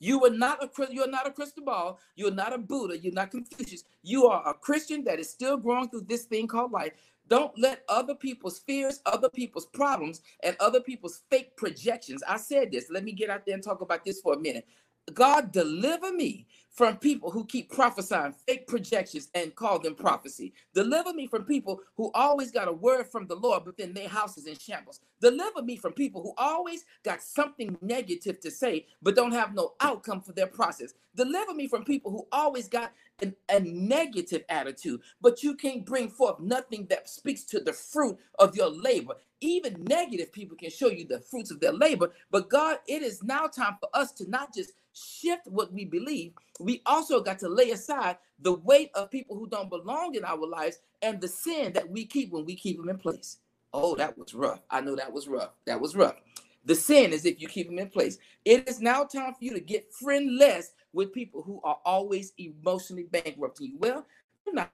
You 0.00 0.24
are 0.24 0.30
not 0.30 0.64
a 0.64 0.92
you 0.92 1.04
are 1.04 1.10
not 1.10 1.26
a 1.26 1.30
crystal 1.30 1.64
ball. 1.64 2.00
You 2.16 2.28
are 2.28 2.32
not 2.32 2.54
a 2.54 2.58
Buddha. 2.58 2.98
You're 2.98 3.12
not 3.12 3.30
Confucius. 3.30 3.84
You 4.02 4.26
are 4.26 4.48
a 4.48 4.54
Christian 4.54 5.04
that 5.04 5.20
is 5.20 5.30
still 5.30 5.58
growing 5.58 5.90
through 5.90 6.06
this 6.08 6.24
thing 6.24 6.48
called 6.48 6.72
life. 6.72 6.92
Don't 7.28 7.56
let 7.56 7.84
other 7.88 8.14
people's 8.14 8.58
fears, 8.58 9.00
other 9.06 9.28
people's 9.28 9.66
problems, 9.66 10.22
and 10.42 10.56
other 10.58 10.80
people's 10.80 11.22
fake 11.30 11.56
projections. 11.56 12.22
I 12.26 12.38
said 12.38 12.72
this. 12.72 12.90
Let 12.90 13.04
me 13.04 13.12
get 13.12 13.30
out 13.30 13.46
there 13.46 13.54
and 13.54 13.62
talk 13.62 13.82
about 13.82 14.04
this 14.04 14.20
for 14.20 14.34
a 14.34 14.38
minute. 14.38 14.66
God 15.14 15.52
deliver 15.52 16.12
me 16.12 16.46
from 16.70 16.96
people 16.98 17.30
who 17.30 17.44
keep 17.46 17.70
prophesying 17.72 18.34
fake 18.46 18.66
projections 18.68 19.28
and 19.34 19.54
call 19.54 19.78
them 19.80 19.94
prophecy. 19.94 20.54
Deliver 20.74 21.12
me 21.14 21.26
from 21.26 21.44
people 21.44 21.80
who 21.96 22.10
always 22.14 22.50
got 22.50 22.68
a 22.68 22.72
word 22.72 23.06
from 23.08 23.26
the 23.26 23.36
Lord, 23.36 23.64
but 23.64 23.76
then 23.78 23.94
their 23.94 24.08
house 24.08 24.38
is 24.38 24.46
in 24.46 24.58
shambles. 24.58 25.00
Deliver 25.20 25.62
me 25.62 25.76
from 25.76 25.94
people 25.94 26.22
who 26.22 26.34
always 26.38 26.84
got 27.04 27.22
something 27.22 27.78
negative 27.82 28.40
to 28.40 28.50
say, 28.50 28.86
but 29.02 29.16
don't 29.16 29.32
have 29.32 29.54
no 29.54 29.74
outcome 29.80 30.22
for 30.22 30.32
their 30.32 30.48
process. 30.48 30.94
Deliver 31.16 31.54
me 31.54 31.68
from 31.68 31.84
people 31.84 32.10
who 32.12 32.26
always 32.32 32.68
got 32.68 32.92
an, 33.22 33.34
a 33.50 33.60
negative 33.60 34.44
attitude, 34.48 35.00
but 35.20 35.42
you 35.42 35.56
can't 35.56 35.86
bring 35.86 36.10
forth 36.10 36.40
nothing 36.40 36.86
that 36.90 37.08
speaks 37.08 37.44
to 37.44 37.60
the 37.60 37.72
fruit 37.74 38.18
of 38.38 38.56
your 38.56 38.70
labor. 38.70 39.14
Even 39.40 39.84
negative 39.84 40.32
people 40.32 40.56
can 40.56 40.70
show 40.70 40.88
you 40.88 41.06
the 41.06 41.20
fruits 41.20 41.50
of 41.50 41.60
their 41.60 41.72
labor. 41.72 42.12
But 42.30 42.50
God, 42.50 42.78
it 42.88 43.02
is 43.02 43.22
now 43.22 43.46
time 43.46 43.76
for 43.80 43.88
us 43.94 44.12
to 44.14 44.28
not 44.30 44.54
just 44.54 44.72
shift 44.94 45.46
what 45.46 45.72
we 45.72 45.84
believe, 45.84 46.32
we 46.60 46.82
also 46.86 47.22
got 47.22 47.38
to 47.40 47.48
lay 47.48 47.70
aside 47.70 48.18
the 48.40 48.54
weight 48.54 48.90
of 48.94 49.10
people 49.10 49.36
who 49.36 49.48
don't 49.48 49.70
belong 49.70 50.14
in 50.14 50.24
our 50.24 50.46
lives 50.46 50.78
and 51.02 51.20
the 51.20 51.28
sin 51.28 51.72
that 51.74 51.90
we 51.90 52.04
keep 52.06 52.32
when 52.32 52.44
we 52.46 52.56
keep 52.56 52.78
them 52.78 52.88
in 52.90 52.98
place. 52.98 53.38
Oh, 53.72 53.96
that 53.96 54.18
was 54.18 54.34
rough. 54.34 54.60
I 54.70 54.80
know 54.80 54.96
that 54.96 55.12
was 55.12 55.28
rough. 55.28 55.50
That 55.66 55.80
was 55.80 55.96
rough. 55.96 56.16
The 56.64 56.74
sin 56.74 57.12
is 57.12 57.24
if 57.26 57.40
you 57.40 57.48
keep 57.48 57.68
them 57.68 57.78
in 57.78 57.88
place. 57.90 58.18
It 58.44 58.68
is 58.68 58.80
now 58.80 59.04
time 59.04 59.34
for 59.34 59.44
you 59.44 59.52
to 59.54 59.60
get 59.60 59.92
friendless 59.94 60.72
with 60.92 61.12
people 61.14 61.42
who 61.42 61.60
are 61.64 61.78
always 61.86 62.32
emotionally 62.38 63.04
bankrupting 63.04 63.68
you. 63.72 63.78
Well, 63.78 64.06
not, 64.52 64.72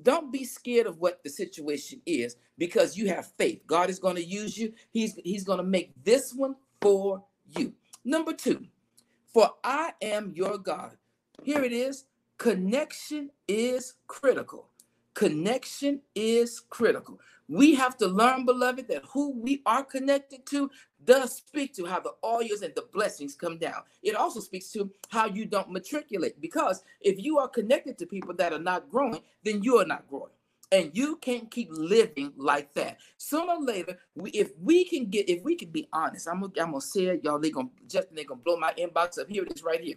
don't 0.00 0.32
be 0.32 0.44
scared 0.44 0.86
of 0.86 0.98
what 0.98 1.22
the 1.22 1.30
situation 1.30 2.00
is 2.06 2.36
because 2.58 2.96
you 2.96 3.08
have 3.08 3.32
faith. 3.38 3.62
God 3.66 3.90
is 3.90 3.98
going 3.98 4.16
to 4.16 4.24
use 4.24 4.56
you. 4.56 4.72
He's 4.90 5.18
He's 5.24 5.44
going 5.44 5.58
to 5.58 5.64
make 5.64 5.92
this 6.04 6.32
one 6.32 6.56
for 6.80 7.24
you. 7.56 7.74
Number 8.04 8.32
two, 8.32 8.66
for 9.32 9.50
I 9.62 9.92
am 10.02 10.32
your 10.34 10.58
God. 10.58 10.96
Here 11.42 11.62
it 11.64 11.72
is. 11.72 12.04
Connection 12.38 13.30
is 13.46 13.94
critical. 14.06 14.68
Connection 15.14 16.00
is 16.14 16.60
critical. 16.60 17.20
We 17.48 17.74
have 17.74 17.98
to 17.98 18.06
learn, 18.06 18.46
beloved, 18.46 18.88
that 18.88 19.04
who 19.12 19.32
we 19.32 19.60
are 19.66 19.84
connected 19.84 20.46
to 20.46 20.70
does 21.04 21.36
speak 21.36 21.74
to 21.74 21.84
how 21.84 22.00
the 22.00 22.14
oils 22.24 22.62
and 22.62 22.74
the 22.74 22.86
blessings 22.92 23.34
come 23.34 23.58
down. 23.58 23.82
It 24.02 24.14
also 24.14 24.40
speaks 24.40 24.70
to 24.72 24.90
how 25.10 25.26
you 25.26 25.44
don't 25.44 25.70
matriculate. 25.70 26.40
Because 26.40 26.82
if 27.00 27.22
you 27.22 27.38
are 27.38 27.48
connected 27.48 27.98
to 27.98 28.06
people 28.06 28.34
that 28.36 28.52
are 28.52 28.58
not 28.58 28.90
growing, 28.90 29.20
then 29.44 29.62
you 29.62 29.78
are 29.78 29.84
not 29.84 30.08
growing. 30.08 30.30
And 30.70 30.90
you 30.94 31.16
can't 31.16 31.50
keep 31.50 31.68
living 31.70 32.32
like 32.38 32.72
that. 32.74 32.96
Sooner 33.18 33.52
or 33.52 33.62
later, 33.62 33.98
we, 34.14 34.30
if 34.30 34.52
we 34.58 34.86
can 34.86 35.10
get, 35.10 35.28
if 35.28 35.44
we 35.44 35.54
can 35.54 35.68
be 35.68 35.86
honest, 35.92 36.26
I'm 36.26 36.40
gonna, 36.40 36.52
I'm 36.58 36.70
gonna 36.70 36.80
say 36.80 37.06
it, 37.06 37.22
y'all. 37.22 37.38
They're 37.38 37.50
gonna 37.50 37.68
just 37.86 38.08
they're 38.14 38.24
gonna 38.24 38.40
blow 38.42 38.56
my 38.56 38.72
inbox 38.78 39.20
up. 39.20 39.28
Here 39.28 39.44
it 39.44 39.52
is, 39.54 39.62
right 39.62 39.82
here. 39.82 39.96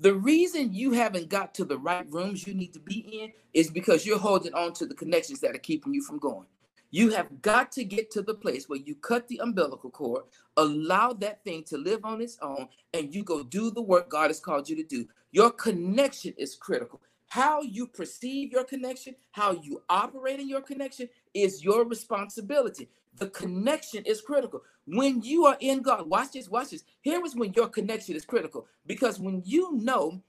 The 0.00 0.14
reason 0.14 0.72
you 0.72 0.92
haven't 0.92 1.28
got 1.28 1.54
to 1.56 1.64
the 1.66 1.76
right 1.76 2.10
rooms 2.10 2.46
you 2.46 2.54
need 2.54 2.72
to 2.72 2.80
be 2.80 3.00
in 3.00 3.32
is 3.52 3.70
because 3.70 4.06
you're 4.06 4.18
holding 4.18 4.54
on 4.54 4.72
to 4.74 4.86
the 4.86 4.94
connections 4.94 5.40
that 5.40 5.54
are 5.54 5.58
keeping 5.58 5.92
you 5.92 6.02
from 6.02 6.18
going. 6.18 6.46
You 6.90 7.10
have 7.10 7.42
got 7.42 7.70
to 7.72 7.84
get 7.84 8.10
to 8.12 8.22
the 8.22 8.32
place 8.32 8.66
where 8.66 8.78
you 8.78 8.94
cut 8.94 9.28
the 9.28 9.42
umbilical 9.42 9.90
cord, 9.90 10.24
allow 10.56 11.12
that 11.12 11.44
thing 11.44 11.64
to 11.64 11.76
live 11.76 12.06
on 12.06 12.22
its 12.22 12.38
own, 12.40 12.68
and 12.94 13.14
you 13.14 13.22
go 13.22 13.42
do 13.42 13.70
the 13.70 13.82
work 13.82 14.08
God 14.08 14.28
has 14.28 14.40
called 14.40 14.70
you 14.70 14.76
to 14.76 14.84
do. 14.84 15.06
Your 15.32 15.50
connection 15.50 16.32
is 16.38 16.54
critical. 16.54 17.02
How 17.28 17.60
you 17.60 17.86
perceive 17.86 18.52
your 18.52 18.64
connection, 18.64 19.14
how 19.32 19.52
you 19.52 19.82
operate 19.90 20.40
in 20.40 20.48
your 20.48 20.62
connection 20.62 21.10
is 21.34 21.62
your 21.62 21.84
responsibility. 21.84 22.88
The 23.18 23.28
connection 23.30 24.04
is 24.04 24.20
critical. 24.22 24.62
When 24.86 25.22
you 25.22 25.46
are 25.46 25.56
in 25.60 25.82
God, 25.82 26.08
watch 26.08 26.32
this, 26.32 26.48
watch 26.48 26.70
this. 26.70 26.84
Here 27.02 27.24
is 27.24 27.36
when 27.36 27.52
your 27.54 27.68
connection 27.68 28.16
is 28.16 28.24
critical 28.24 28.66
because 28.86 29.20
when 29.20 29.42
you 29.44 29.72
know 29.76 30.22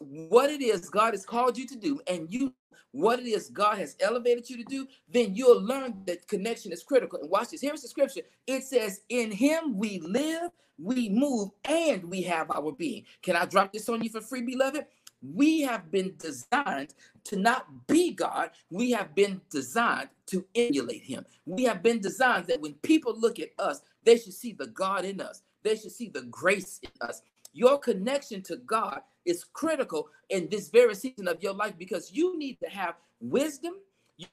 what 0.00 0.50
it 0.50 0.62
is 0.62 0.90
God 0.90 1.14
has 1.14 1.26
called 1.26 1.58
you 1.58 1.66
to 1.68 1.76
do 1.76 2.00
and 2.06 2.32
you 2.32 2.54
what 2.92 3.20
it 3.20 3.26
is 3.26 3.50
God 3.50 3.78
has 3.78 3.96
elevated 4.00 4.50
you 4.50 4.56
to 4.58 4.64
do, 4.64 4.86
then 5.08 5.34
you'll 5.34 5.62
learn 5.62 6.02
that 6.06 6.26
connection 6.28 6.72
is 6.72 6.82
critical. 6.82 7.20
And 7.20 7.30
watch 7.30 7.50
this. 7.50 7.60
Here's 7.60 7.82
the 7.82 7.88
scripture. 7.88 8.22
It 8.46 8.64
says, 8.64 9.02
In 9.10 9.30
him 9.32 9.78
we 9.78 10.00
live, 10.00 10.50
we 10.78 11.08
move, 11.10 11.50
and 11.64 12.04
we 12.06 12.22
have 12.22 12.50
our 12.50 12.72
being. 12.72 13.04
Can 13.22 13.36
I 13.36 13.46
drop 13.46 13.72
this 13.72 13.88
on 13.90 14.02
you 14.02 14.10
for 14.10 14.22
free, 14.22 14.42
beloved? 14.42 14.86
We 15.22 15.60
have 15.62 15.90
been 15.90 16.14
designed 16.18 16.94
to 17.24 17.36
not 17.36 17.86
be 17.86 18.12
God. 18.12 18.50
We 18.70 18.90
have 18.92 19.14
been 19.14 19.40
designed 19.50 20.08
to 20.26 20.44
emulate 20.54 21.02
him. 21.02 21.24
We 21.44 21.64
have 21.64 21.82
been 21.82 22.00
designed 22.00 22.46
that 22.46 22.60
when 22.60 22.74
people 22.74 23.18
look 23.18 23.38
at 23.38 23.50
us, 23.58 23.82
they 24.04 24.16
should 24.16 24.34
see 24.34 24.52
the 24.52 24.68
God 24.68 25.04
in 25.04 25.20
us. 25.20 25.42
They 25.62 25.76
should 25.76 25.92
see 25.92 26.08
the 26.08 26.22
grace 26.22 26.80
in 26.82 26.90
us. 27.06 27.22
Your 27.52 27.78
connection 27.78 28.42
to 28.42 28.56
God 28.56 29.00
is 29.24 29.44
critical 29.44 30.08
in 30.30 30.48
this 30.48 30.68
very 30.68 30.94
season 30.94 31.28
of 31.28 31.42
your 31.42 31.52
life 31.52 31.74
because 31.78 32.12
you 32.12 32.38
need 32.38 32.58
to 32.60 32.70
have 32.70 32.94
wisdom. 33.20 33.74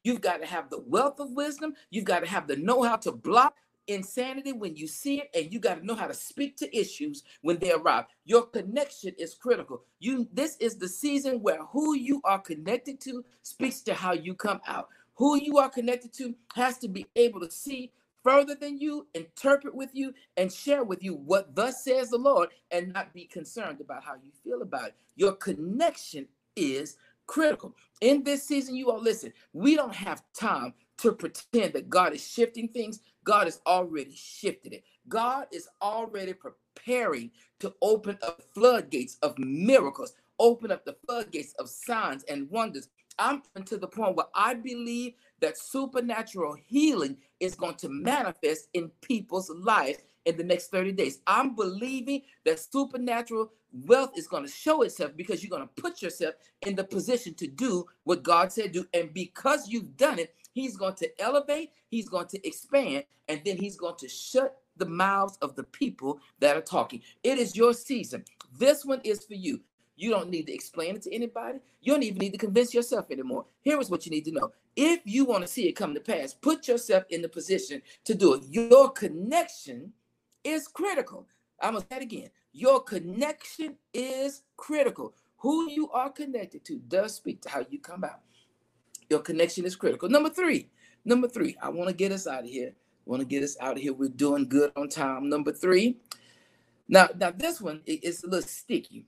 You've 0.04 0.22
got 0.22 0.38
to 0.42 0.46
have 0.46 0.70
the 0.70 0.80
wealth 0.80 1.20
of 1.20 1.32
wisdom. 1.32 1.74
You've 1.90 2.06
got 2.06 2.20
to 2.20 2.28
have 2.28 2.48
the 2.48 2.56
know 2.58 2.84
how 2.84 2.98
to 2.98 3.12
block 3.12 3.56
insanity 3.88 4.54
when 4.54 4.76
you 4.76 4.88
see 4.88 5.22
it 5.22 5.30
and 5.34 5.52
you 5.54 5.60
got 5.60 5.80
to 5.80 5.86
know 5.86 5.96
how 5.96 6.08
to 6.08 6.14
speak 6.14 6.58
to 6.58 6.78
issues 6.78 7.24
when 7.42 7.58
they 7.60 7.72
arrive 7.72 8.06
your 8.26 8.46
connection 8.48 9.14
is 9.18 9.34
critical 9.34 9.84
you 10.00 10.28
this 10.34 10.58
is 10.60 10.78
the 10.78 10.88
season 10.88 11.42
where 11.42 11.64
who 11.66 11.96
you 11.96 12.22
are 12.24 12.40
connected 12.40 13.00
to 13.00 13.24
speaks 13.44 13.82
to 13.82 13.94
how 13.94 14.14
you 14.14 14.34
come 14.34 14.62
out 14.68 14.90
who 15.16 15.36
you 15.36 15.58
are 15.58 15.70
connected 15.70 16.14
to 16.14 16.36
has 16.56 16.78
to 16.78 16.88
be 16.88 17.06
able 17.16 17.40
to 17.40 17.52
see 17.52 17.92
further 18.24 18.56
than 18.56 18.78
you, 18.78 19.08
interpret 19.14 19.74
with 19.74 19.90
you, 19.94 20.14
and 20.36 20.52
share 20.52 20.84
with 20.84 21.02
you 21.02 21.16
what 21.16 21.56
thus 21.56 21.84
says 21.84 22.10
the 22.10 22.18
Lord, 22.18 22.50
and 22.72 22.92
not 22.92 23.14
be 23.14 23.24
concerned 23.24 23.80
about 23.80 24.04
how 24.04 24.16
you 24.16 24.32
feel 24.44 24.62
about 24.62 24.90
it. 24.90 24.96
Your 25.16 25.32
connection 25.32 26.28
is 26.56 26.98
critical. 27.26 27.74
In 28.02 28.24
this 28.24 28.44
season, 28.44 28.76
you 28.76 28.92
all 28.92 29.02
listen, 29.02 29.32
we 29.54 29.76
don't 29.76 29.96
have 29.96 30.24
time 30.34 30.74
to 30.98 31.12
pretend 31.12 31.74
that 31.74 31.90
God 31.90 32.14
is 32.14 32.26
shifting 32.26 32.68
things. 32.68 33.02
God 33.24 33.46
has 33.46 33.62
already 33.66 34.16
shifted 34.16 34.74
it. 34.74 34.84
God 35.08 35.48
is 35.52 35.68
already 35.82 36.34
preparing 36.34 37.32
to 37.60 37.74
open 37.82 38.18
up 38.22 38.42
floodgates 38.54 39.18
of 39.22 39.38
miracles, 39.38 40.14
open 40.40 40.72
up 40.72 40.86
the 40.86 40.96
floodgates 41.06 41.54
of 41.54 41.70
signs 41.70 42.24
and 42.26 42.50
wonders. 42.50 42.90
I'm 43.20 43.42
to 43.66 43.78
the 43.78 43.88
point 43.88 44.16
where 44.16 44.28
I 44.36 44.54
believe 44.54 45.14
that 45.40 45.58
supernatural 45.58 46.56
healing 46.68 47.18
is 47.40 47.56
going 47.56 47.76
to 47.76 47.90
manifest 47.90 48.70
in 48.74 48.92
people's 49.02 49.50
lives 49.50 50.00
in 50.26 50.38
the 50.38 50.44
next 50.44 50.70
30 50.72 50.92
days. 50.92 51.20
I'm 51.26 51.56
believing 51.56 52.22
that 52.46 52.60
supernatural 52.60 53.52
wealth 53.72 54.12
is 54.18 54.28
going 54.28 54.44
to 54.44 54.52
show 54.52 54.82
itself 54.82 55.12
because 55.16 55.44
you're 55.44 55.56
going 55.56 55.68
to 55.68 55.82
put 55.82 56.02
yourself 56.02 56.36
in 56.66 56.76
the 56.76 56.84
position 56.84 57.34
to 57.36 57.48
do 57.48 57.86
what 58.04 58.24
God 58.24 58.52
said 58.52 58.72
do. 58.72 58.86
And 58.94 59.14
because 59.14 59.68
you've 59.68 59.98
done 59.98 60.20
it, 60.20 60.34
He's 60.54 60.76
going 60.76 60.96
to 60.96 61.22
elevate, 61.22 61.72
He's 61.90 62.10
going 62.10 62.28
to 62.28 62.48
expand, 62.48 63.04
and 63.28 63.42
then 63.46 63.58
He's 63.58 63.76
going 63.76 63.96
to 63.98 64.08
shut 64.08 64.58
the 64.78 64.86
mouths 64.86 65.38
of 65.42 65.56
the 65.56 65.64
people 65.64 66.20
that 66.40 66.56
are 66.56 66.62
talking. 66.62 67.02
It 67.24 67.38
is 67.38 67.56
your 67.56 67.74
season. 67.74 68.24
This 68.58 68.86
one 68.86 69.02
is 69.04 69.26
for 69.26 69.34
you. 69.34 69.62
You 69.96 70.12
don't 70.12 70.30
need 70.30 70.46
to 70.46 70.54
explain 70.54 70.96
it 70.96 71.02
to 71.04 71.14
anybody. 71.14 71.60
You 71.82 71.94
don't 71.94 72.04
even 72.04 72.20
need 72.20 72.32
to 72.32 72.38
convince 72.38 72.74
yourself 72.74 73.10
anymore. 73.10 73.46
Here 73.62 73.80
is 73.80 73.90
what 73.90 74.06
you 74.06 74.12
need 74.12 74.26
to 74.26 74.32
know. 74.32 74.52
If 74.76 75.02
you 75.06 75.26
want 75.26 75.42
to 75.42 75.48
see 75.48 75.68
it 75.68 75.72
come 75.74 75.96
to 75.96 76.00
pass, 76.00 76.36
put 76.36 76.68
yourself 76.68 77.04
in 77.10 77.24
the 77.24 77.30
position 77.30 77.82
to 78.06 78.14
do 78.14 78.36
it. 78.36 78.44
Your 78.48 78.92
connection 78.92 79.92
is 80.44 80.68
critical. 80.68 81.28
I'm 81.60 81.72
going 81.74 81.82
to 81.82 81.88
say 81.90 81.98
it 81.98 82.04
again. 82.04 82.30
Your 82.58 82.82
connection 82.82 83.78
is 83.94 84.44
critical. 84.58 85.14
Who 85.40 85.70
you 85.72 85.92
are 85.92 86.10
connected 86.12 86.66
to 86.66 86.80
does 86.88 87.16
speak 87.16 87.42
to 87.44 87.50
how 87.50 87.66
you 87.70 87.80
come 87.80 88.04
out. 88.04 88.22
Your 89.10 89.20
connection 89.20 89.66
is 89.66 89.76
critical. 89.76 90.10
Number 90.10 90.30
three, 90.30 90.70
number 91.06 91.28
three, 91.28 91.56
I 91.62 91.70
want 91.70 91.90
to 91.90 91.96
get 91.96 92.12
us 92.12 92.28
out 92.28 92.46
of 92.46 92.50
here. 92.50 92.74
Want 93.06 93.22
to 93.22 93.28
get 93.28 93.44
us 93.44 93.58
out 93.62 93.78
of 93.78 93.84
here. 93.84 93.94
We're 93.94 94.10
doing 94.10 94.50
good 94.50 94.72
on 94.76 94.90
time. 94.90 95.30
Number 95.30 95.54
three. 95.54 95.98
Now, 96.90 97.10
now 97.18 97.32
this 97.32 97.62
one 97.62 97.82
is 97.86 98.24
a 98.24 98.28
little 98.28 98.48
sticky 98.48 99.06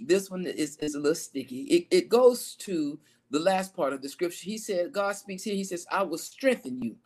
this 0.00 0.30
one 0.30 0.46
is, 0.46 0.76
is 0.78 0.94
a 0.94 1.00
little 1.00 1.14
sticky. 1.14 1.62
It, 1.62 1.86
it 1.90 2.08
goes 2.08 2.54
to 2.60 2.98
the 3.30 3.38
last 3.40 3.74
part 3.74 3.92
of 3.92 4.02
the 4.02 4.08
scripture. 4.08 4.44
He 4.44 4.58
said, 4.58 4.92
God 4.92 5.16
speaks 5.16 5.44
here. 5.44 5.54
He 5.54 5.64
says, 5.64 5.86
I 5.90 6.02
will 6.02 6.18
strengthen 6.18 6.82
you. 6.82 6.96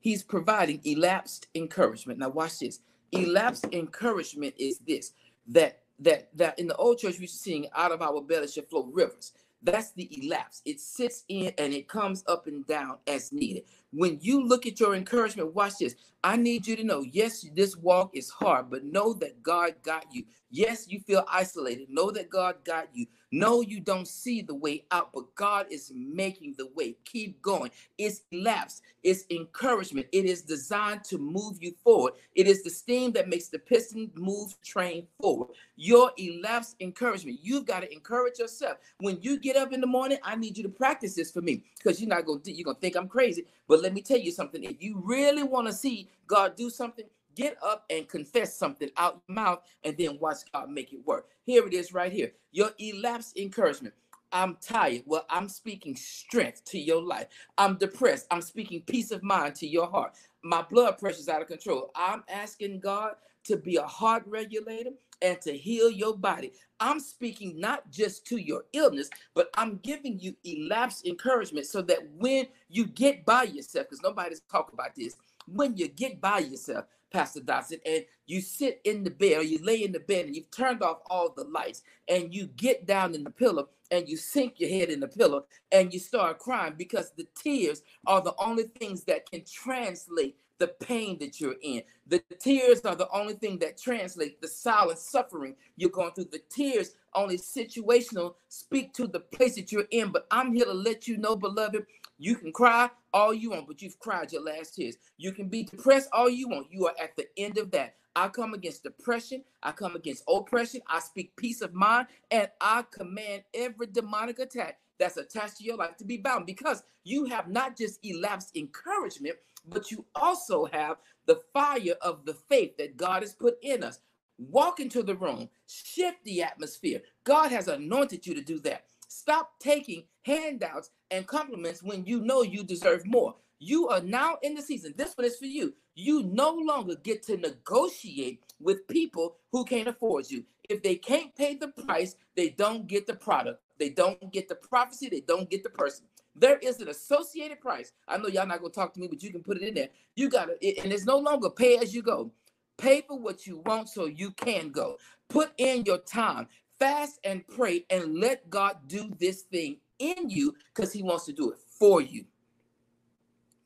He's 0.00 0.22
providing 0.22 0.80
elapsed 0.84 1.48
encouragement. 1.54 2.18
Now, 2.18 2.30
watch 2.30 2.58
this. 2.60 2.80
Elapsed 3.12 3.66
encouragement 3.72 4.54
is 4.58 4.78
this 4.86 5.12
that 5.48 5.80
that 5.98 6.28
that 6.36 6.58
in 6.58 6.66
the 6.66 6.76
old 6.76 6.98
church 6.98 7.16
we 7.16 7.22
used 7.22 7.36
to 7.36 7.42
sing 7.42 7.68
out 7.74 7.92
of 7.92 8.02
our 8.02 8.20
belly 8.20 8.48
shall 8.48 8.64
flow 8.64 8.84
rivers. 8.92 9.32
That's 9.62 9.92
the 9.92 10.08
elapse. 10.22 10.62
It 10.64 10.80
sits 10.80 11.24
in 11.28 11.52
and 11.58 11.74
it 11.74 11.86
comes 11.86 12.24
up 12.26 12.46
and 12.46 12.66
down 12.66 12.96
as 13.06 13.30
needed. 13.30 13.64
When 13.92 14.18
you 14.22 14.42
look 14.42 14.66
at 14.66 14.80
your 14.80 14.94
encouragement, 14.94 15.54
watch 15.54 15.74
this. 15.78 15.96
I 16.24 16.36
need 16.36 16.66
you 16.66 16.76
to 16.76 16.84
know 16.84 17.02
yes, 17.02 17.46
this 17.54 17.76
walk 17.76 18.16
is 18.16 18.30
hard, 18.30 18.70
but 18.70 18.84
know 18.84 19.12
that 19.14 19.42
God 19.42 19.74
got 19.82 20.06
you. 20.12 20.24
Yes, 20.50 20.88
you 20.88 21.00
feel 21.00 21.24
isolated. 21.30 21.88
Know 21.90 22.10
that 22.10 22.28
God 22.28 22.56
got 22.64 22.88
you. 22.92 23.06
No, 23.32 23.60
you 23.60 23.78
don't 23.78 24.08
see 24.08 24.42
the 24.42 24.54
way 24.54 24.84
out, 24.90 25.12
but 25.12 25.32
God 25.36 25.66
is 25.70 25.92
making 25.94 26.56
the 26.58 26.68
way. 26.74 26.96
Keep 27.04 27.40
going. 27.40 27.70
It's 27.98 28.22
elapsed. 28.32 28.82
It's 29.04 29.24
encouragement. 29.30 30.08
It 30.12 30.24
is 30.24 30.42
designed 30.42 31.04
to 31.04 31.18
move 31.18 31.62
you 31.62 31.74
forward. 31.84 32.14
It 32.34 32.48
is 32.48 32.64
the 32.64 32.70
steam 32.70 33.12
that 33.12 33.28
makes 33.28 33.46
the 33.46 33.60
piston 33.60 34.10
move 34.16 34.60
train 34.64 35.06
forward. 35.20 35.50
Your 35.76 36.10
elapsed 36.16 36.76
encouragement. 36.80 37.38
You've 37.40 37.66
got 37.66 37.80
to 37.80 37.92
encourage 37.92 38.40
yourself. 38.40 38.78
When 38.98 39.18
you 39.22 39.38
get 39.38 39.56
up 39.56 39.72
in 39.72 39.80
the 39.80 39.86
morning, 39.86 40.18
I 40.24 40.34
need 40.34 40.56
you 40.56 40.64
to 40.64 40.68
practice 40.68 41.14
this 41.14 41.30
for 41.30 41.40
me 41.40 41.62
because 41.78 42.00
you're 42.00 42.08
not 42.08 42.26
going 42.26 42.40
to 42.40 42.52
you're 42.52 42.64
going 42.64 42.76
to 42.76 42.80
think 42.80 42.96
I'm 42.96 43.08
crazy. 43.08 43.46
But 43.68 43.82
let 43.82 43.94
me 43.94 44.02
tell 44.02 44.18
you 44.18 44.32
something. 44.32 44.64
If 44.64 44.82
you 44.82 45.00
really 45.04 45.44
want 45.44 45.68
to 45.68 45.72
see 45.72 46.10
God 46.26 46.56
do 46.56 46.68
something, 46.68 47.06
get 47.40 47.56
up 47.64 47.84
and 47.90 48.08
confess 48.08 48.56
something 48.56 48.90
out 48.98 49.22
your 49.28 49.34
mouth 49.36 49.60
and 49.84 49.96
then 49.96 50.18
watch 50.20 50.38
God 50.52 50.70
make 50.70 50.92
it 50.92 51.06
work. 51.06 51.28
Here 51.44 51.66
it 51.66 51.74
is 51.74 51.92
right 51.94 52.12
here. 52.12 52.32
Your 52.52 52.70
elapsed 52.78 53.38
encouragement. 53.38 53.94
I'm 54.32 54.58
tired. 54.60 55.02
Well, 55.06 55.26
I'm 55.30 55.48
speaking 55.48 55.96
strength 55.96 56.64
to 56.66 56.78
your 56.78 57.02
life. 57.02 57.28
I'm 57.58 57.76
depressed. 57.78 58.26
I'm 58.30 58.42
speaking 58.42 58.82
peace 58.86 59.10
of 59.10 59.22
mind 59.22 59.56
to 59.56 59.66
your 59.66 59.88
heart. 59.88 60.14
My 60.44 60.62
blood 60.62 60.98
pressure 60.98 61.20
is 61.20 61.28
out 61.28 61.42
of 61.42 61.48
control. 61.48 61.90
I'm 61.96 62.24
asking 62.28 62.80
God 62.80 63.14
to 63.44 63.56
be 63.56 63.76
a 63.76 63.82
heart 63.86 64.24
regulator 64.26 64.90
and 65.22 65.40
to 65.42 65.56
heal 65.56 65.90
your 65.90 66.16
body. 66.16 66.52
I'm 66.80 67.00
speaking 67.00 67.60
not 67.60 67.90
just 67.90 68.26
to 68.28 68.38
your 68.38 68.64
illness, 68.72 69.10
but 69.34 69.50
I'm 69.56 69.78
giving 69.78 70.20
you 70.20 70.36
elapsed 70.44 71.06
encouragement 71.06 71.66
so 71.66 71.82
that 71.82 72.00
when 72.16 72.46
you 72.68 72.86
get 72.86 73.24
by 73.24 73.44
yourself, 73.44 73.86
because 73.86 74.02
nobody's 74.02 74.42
talking 74.50 74.74
about 74.74 74.94
this, 74.96 75.16
when 75.46 75.76
you 75.76 75.88
get 75.88 76.20
by 76.20 76.40
yourself, 76.40 76.86
Pastor 77.10 77.40
Dotson, 77.40 77.80
and 77.84 78.04
you 78.26 78.40
sit 78.40 78.80
in 78.84 79.04
the 79.04 79.10
bed 79.10 79.38
or 79.38 79.42
you 79.42 79.58
lay 79.62 79.82
in 79.82 79.92
the 79.92 80.00
bed 80.00 80.26
and 80.26 80.36
you've 80.36 80.50
turned 80.50 80.82
off 80.82 80.98
all 81.10 81.30
the 81.30 81.44
lights 81.44 81.82
and 82.08 82.34
you 82.34 82.46
get 82.56 82.86
down 82.86 83.14
in 83.14 83.24
the 83.24 83.30
pillow 83.30 83.68
and 83.90 84.08
you 84.08 84.16
sink 84.16 84.60
your 84.60 84.70
head 84.70 84.88
in 84.88 85.00
the 85.00 85.08
pillow 85.08 85.44
and 85.72 85.92
you 85.92 85.98
start 85.98 86.38
crying 86.38 86.74
because 86.76 87.12
the 87.16 87.26
tears 87.34 87.82
are 88.06 88.20
the 88.20 88.34
only 88.38 88.64
things 88.78 89.04
that 89.04 89.30
can 89.30 89.42
translate 89.44 90.36
the 90.60 90.68
pain 90.68 91.18
that 91.18 91.40
you're 91.40 91.56
in. 91.62 91.82
The 92.06 92.22
tears 92.38 92.82
are 92.82 92.94
the 92.94 93.08
only 93.10 93.34
thing 93.34 93.58
that 93.60 93.80
translate 93.80 94.40
the 94.40 94.48
silent 94.48 94.98
suffering 94.98 95.56
you're 95.76 95.90
going 95.90 96.12
through. 96.12 96.28
The 96.30 96.42
tears 96.50 96.94
only 97.14 97.38
situational 97.38 98.34
speak 98.48 98.92
to 98.94 99.06
the 99.06 99.20
place 99.20 99.56
that 99.56 99.72
you're 99.72 99.86
in. 99.90 100.12
But 100.12 100.26
I'm 100.30 100.52
here 100.52 100.66
to 100.66 100.72
let 100.74 101.08
you 101.08 101.16
know, 101.16 101.34
beloved, 101.34 101.86
you 102.20 102.36
can 102.36 102.52
cry 102.52 102.90
all 103.14 103.32
you 103.32 103.50
want, 103.50 103.66
but 103.66 103.80
you've 103.80 103.98
cried 103.98 104.30
your 104.30 104.42
last 104.42 104.74
tears. 104.74 104.96
You 105.16 105.32
can 105.32 105.48
be 105.48 105.62
depressed 105.62 106.10
all 106.12 106.28
you 106.28 106.48
want. 106.48 106.66
You 106.70 106.86
are 106.86 106.94
at 107.02 107.16
the 107.16 107.26
end 107.38 107.56
of 107.56 107.70
that. 107.70 107.94
I 108.14 108.28
come 108.28 108.52
against 108.52 108.82
depression. 108.82 109.42
I 109.62 109.72
come 109.72 109.96
against 109.96 110.24
oppression. 110.28 110.82
I 110.86 111.00
speak 111.00 111.34
peace 111.36 111.62
of 111.62 111.72
mind, 111.72 112.08
and 112.30 112.50
I 112.60 112.84
command 112.90 113.44
every 113.54 113.86
demonic 113.86 114.38
attack 114.38 114.80
that's 114.98 115.16
attached 115.16 115.56
to 115.58 115.64
your 115.64 115.76
life 115.78 115.96
to 115.96 116.04
be 116.04 116.18
bound 116.18 116.44
because 116.44 116.82
you 117.04 117.24
have 117.24 117.48
not 117.48 117.74
just 117.78 118.04
elapsed 118.04 118.54
encouragement, 118.54 119.36
but 119.66 119.90
you 119.90 120.04
also 120.14 120.66
have 120.66 120.98
the 121.24 121.40
fire 121.54 121.94
of 122.02 122.26
the 122.26 122.34
faith 122.34 122.76
that 122.76 122.98
God 122.98 123.22
has 123.22 123.32
put 123.32 123.56
in 123.62 123.82
us. 123.82 124.00
Walk 124.36 124.78
into 124.78 125.02
the 125.02 125.14
room, 125.14 125.48
shift 125.66 126.22
the 126.24 126.42
atmosphere. 126.42 127.00
God 127.24 127.50
has 127.50 127.68
anointed 127.68 128.26
you 128.26 128.34
to 128.34 128.42
do 128.42 128.58
that. 128.60 128.84
Stop 129.08 129.52
taking 129.58 130.04
handouts 130.22 130.90
and 131.10 131.26
compliments 131.26 131.82
when 131.82 132.04
you 132.04 132.20
know 132.20 132.42
you 132.42 132.64
deserve 132.64 133.06
more. 133.06 133.34
You 133.58 133.88
are 133.88 134.00
now 134.00 134.38
in 134.42 134.54
the 134.54 134.62
season. 134.62 134.94
This 134.96 135.14
one 135.16 135.26
is 135.26 135.36
for 135.36 135.46
you. 135.46 135.74
You 135.94 136.22
no 136.22 136.54
longer 136.54 136.94
get 136.96 137.22
to 137.24 137.36
negotiate 137.36 138.42
with 138.58 138.88
people 138.88 139.36
who 139.52 139.64
can't 139.64 139.88
afford 139.88 140.30
you. 140.30 140.44
If 140.68 140.82
they 140.82 140.94
can't 140.94 141.34
pay 141.34 141.56
the 141.56 141.68
price, 141.68 142.16
they 142.36 142.50
don't 142.50 142.86
get 142.86 143.06
the 143.06 143.14
product. 143.14 143.60
They 143.78 143.90
don't 143.90 144.32
get 144.32 144.48
the 144.48 144.54
prophecy. 144.54 145.08
They 145.08 145.20
don't 145.20 145.50
get 145.50 145.62
the 145.62 145.70
person. 145.70 146.06
There 146.34 146.58
is 146.58 146.80
an 146.80 146.88
associated 146.88 147.60
price. 147.60 147.92
I 148.08 148.16
know 148.16 148.28
y'all 148.28 148.46
not 148.46 148.60
gonna 148.60 148.72
talk 148.72 148.94
to 148.94 149.00
me, 149.00 149.08
but 149.08 149.22
you 149.22 149.30
can 149.30 149.42
put 149.42 149.56
it 149.56 149.66
in 149.66 149.74
there. 149.74 149.88
You 150.16 150.30
gotta, 150.30 150.52
and 150.52 150.92
it's 150.92 151.04
no 151.04 151.18
longer 151.18 151.50
pay 151.50 151.76
as 151.78 151.94
you 151.94 152.02
go. 152.02 152.30
Pay 152.78 153.02
for 153.02 153.18
what 153.18 153.46
you 153.46 153.62
want 153.66 153.88
so 153.88 154.06
you 154.06 154.30
can 154.30 154.70
go. 154.70 154.96
Put 155.28 155.52
in 155.58 155.84
your 155.84 155.98
time, 155.98 156.46
fast 156.78 157.18
and 157.24 157.46
pray, 157.46 157.84
and 157.90 158.18
let 158.18 158.48
God 158.48 158.76
do 158.86 159.10
this 159.18 159.42
thing 159.42 159.78
in 160.00 160.28
you 160.28 160.54
because 160.74 160.92
He 160.92 161.04
wants 161.04 161.26
to 161.26 161.32
do 161.32 161.52
it 161.52 161.58
for 161.78 162.00
you. 162.00 162.24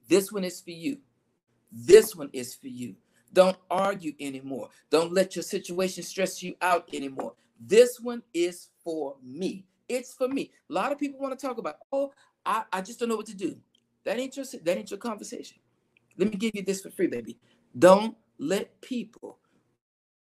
This 0.06 0.30
one 0.30 0.44
is 0.44 0.60
for 0.60 0.70
you. 0.70 0.98
This 1.72 2.14
one 2.14 2.28
is 2.34 2.54
for 2.54 2.68
you. 2.68 2.94
Don't 3.32 3.56
argue 3.70 4.12
anymore. 4.20 4.68
Don't 4.90 5.12
let 5.12 5.34
your 5.34 5.42
situation 5.42 6.02
stress 6.04 6.42
you 6.42 6.54
out 6.60 6.88
anymore. 6.92 7.32
This 7.58 7.98
one 7.98 8.22
is 8.32 8.68
for 8.84 9.16
me. 9.22 9.64
It's 9.88 10.14
for 10.14 10.28
me. 10.28 10.50
A 10.70 10.72
lot 10.72 10.92
of 10.92 10.98
people 10.98 11.18
want 11.18 11.38
to 11.38 11.46
talk 11.46 11.58
about, 11.58 11.78
oh, 11.92 12.12
I, 12.46 12.64
I 12.72 12.80
just 12.80 13.00
don't 13.00 13.08
know 13.08 13.16
what 13.16 13.26
to 13.26 13.36
do. 13.36 13.56
That 14.04 14.18
ain't 14.18 14.36
your 14.36 14.44
that 14.62 14.78
ain't 14.78 14.90
your 14.90 14.98
conversation. 14.98 15.58
Let 16.16 16.30
me 16.30 16.36
give 16.36 16.54
you 16.54 16.62
this 16.62 16.82
for 16.82 16.90
free, 16.90 17.06
baby. 17.06 17.38
Don't 17.76 18.16
let 18.38 18.80
people 18.80 19.38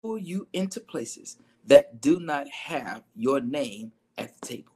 pull 0.01 0.17
you 0.17 0.47
into 0.53 0.79
places 0.79 1.37
that 1.65 2.01
do 2.01 2.19
not 2.19 2.47
have 2.49 3.03
your 3.15 3.39
name 3.39 3.91
at 4.17 4.39
the 4.39 4.47
table. 4.47 4.73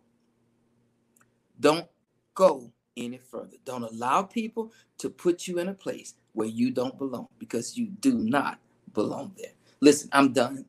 Don't 1.59 1.87
go 2.35 2.71
any 2.95 3.17
further. 3.17 3.57
Don't 3.65 3.83
allow 3.83 4.23
people 4.23 4.71
to 4.99 5.09
put 5.09 5.47
you 5.47 5.59
in 5.59 5.69
a 5.69 5.73
place 5.73 6.13
where 6.33 6.47
you 6.47 6.71
don't 6.71 6.97
belong 6.97 7.27
because 7.39 7.77
you 7.77 7.87
do 7.87 8.15
not 8.15 8.59
belong 8.93 9.33
there. 9.37 9.51
Listen, 9.81 10.09
I'm 10.11 10.33
done. 10.33 10.65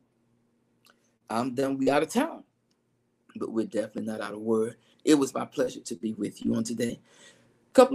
I'm 1.29 1.53
done. 1.55 1.77
We 1.77 1.89
out 1.89 2.03
of 2.03 2.09
town, 2.09 2.43
but 3.35 3.51
we're 3.51 3.65
definitely 3.65 4.05
not 4.11 4.21
out 4.21 4.33
of 4.33 4.39
word. 4.39 4.75
It 5.03 5.15
was 5.15 5.33
my 5.33 5.45
pleasure 5.45 5.81
to 5.81 5.95
be 5.95 6.13
with 6.13 6.43
you 6.43 6.55
on 6.55 6.63
today. 6.63 6.99
Couple 7.73 7.93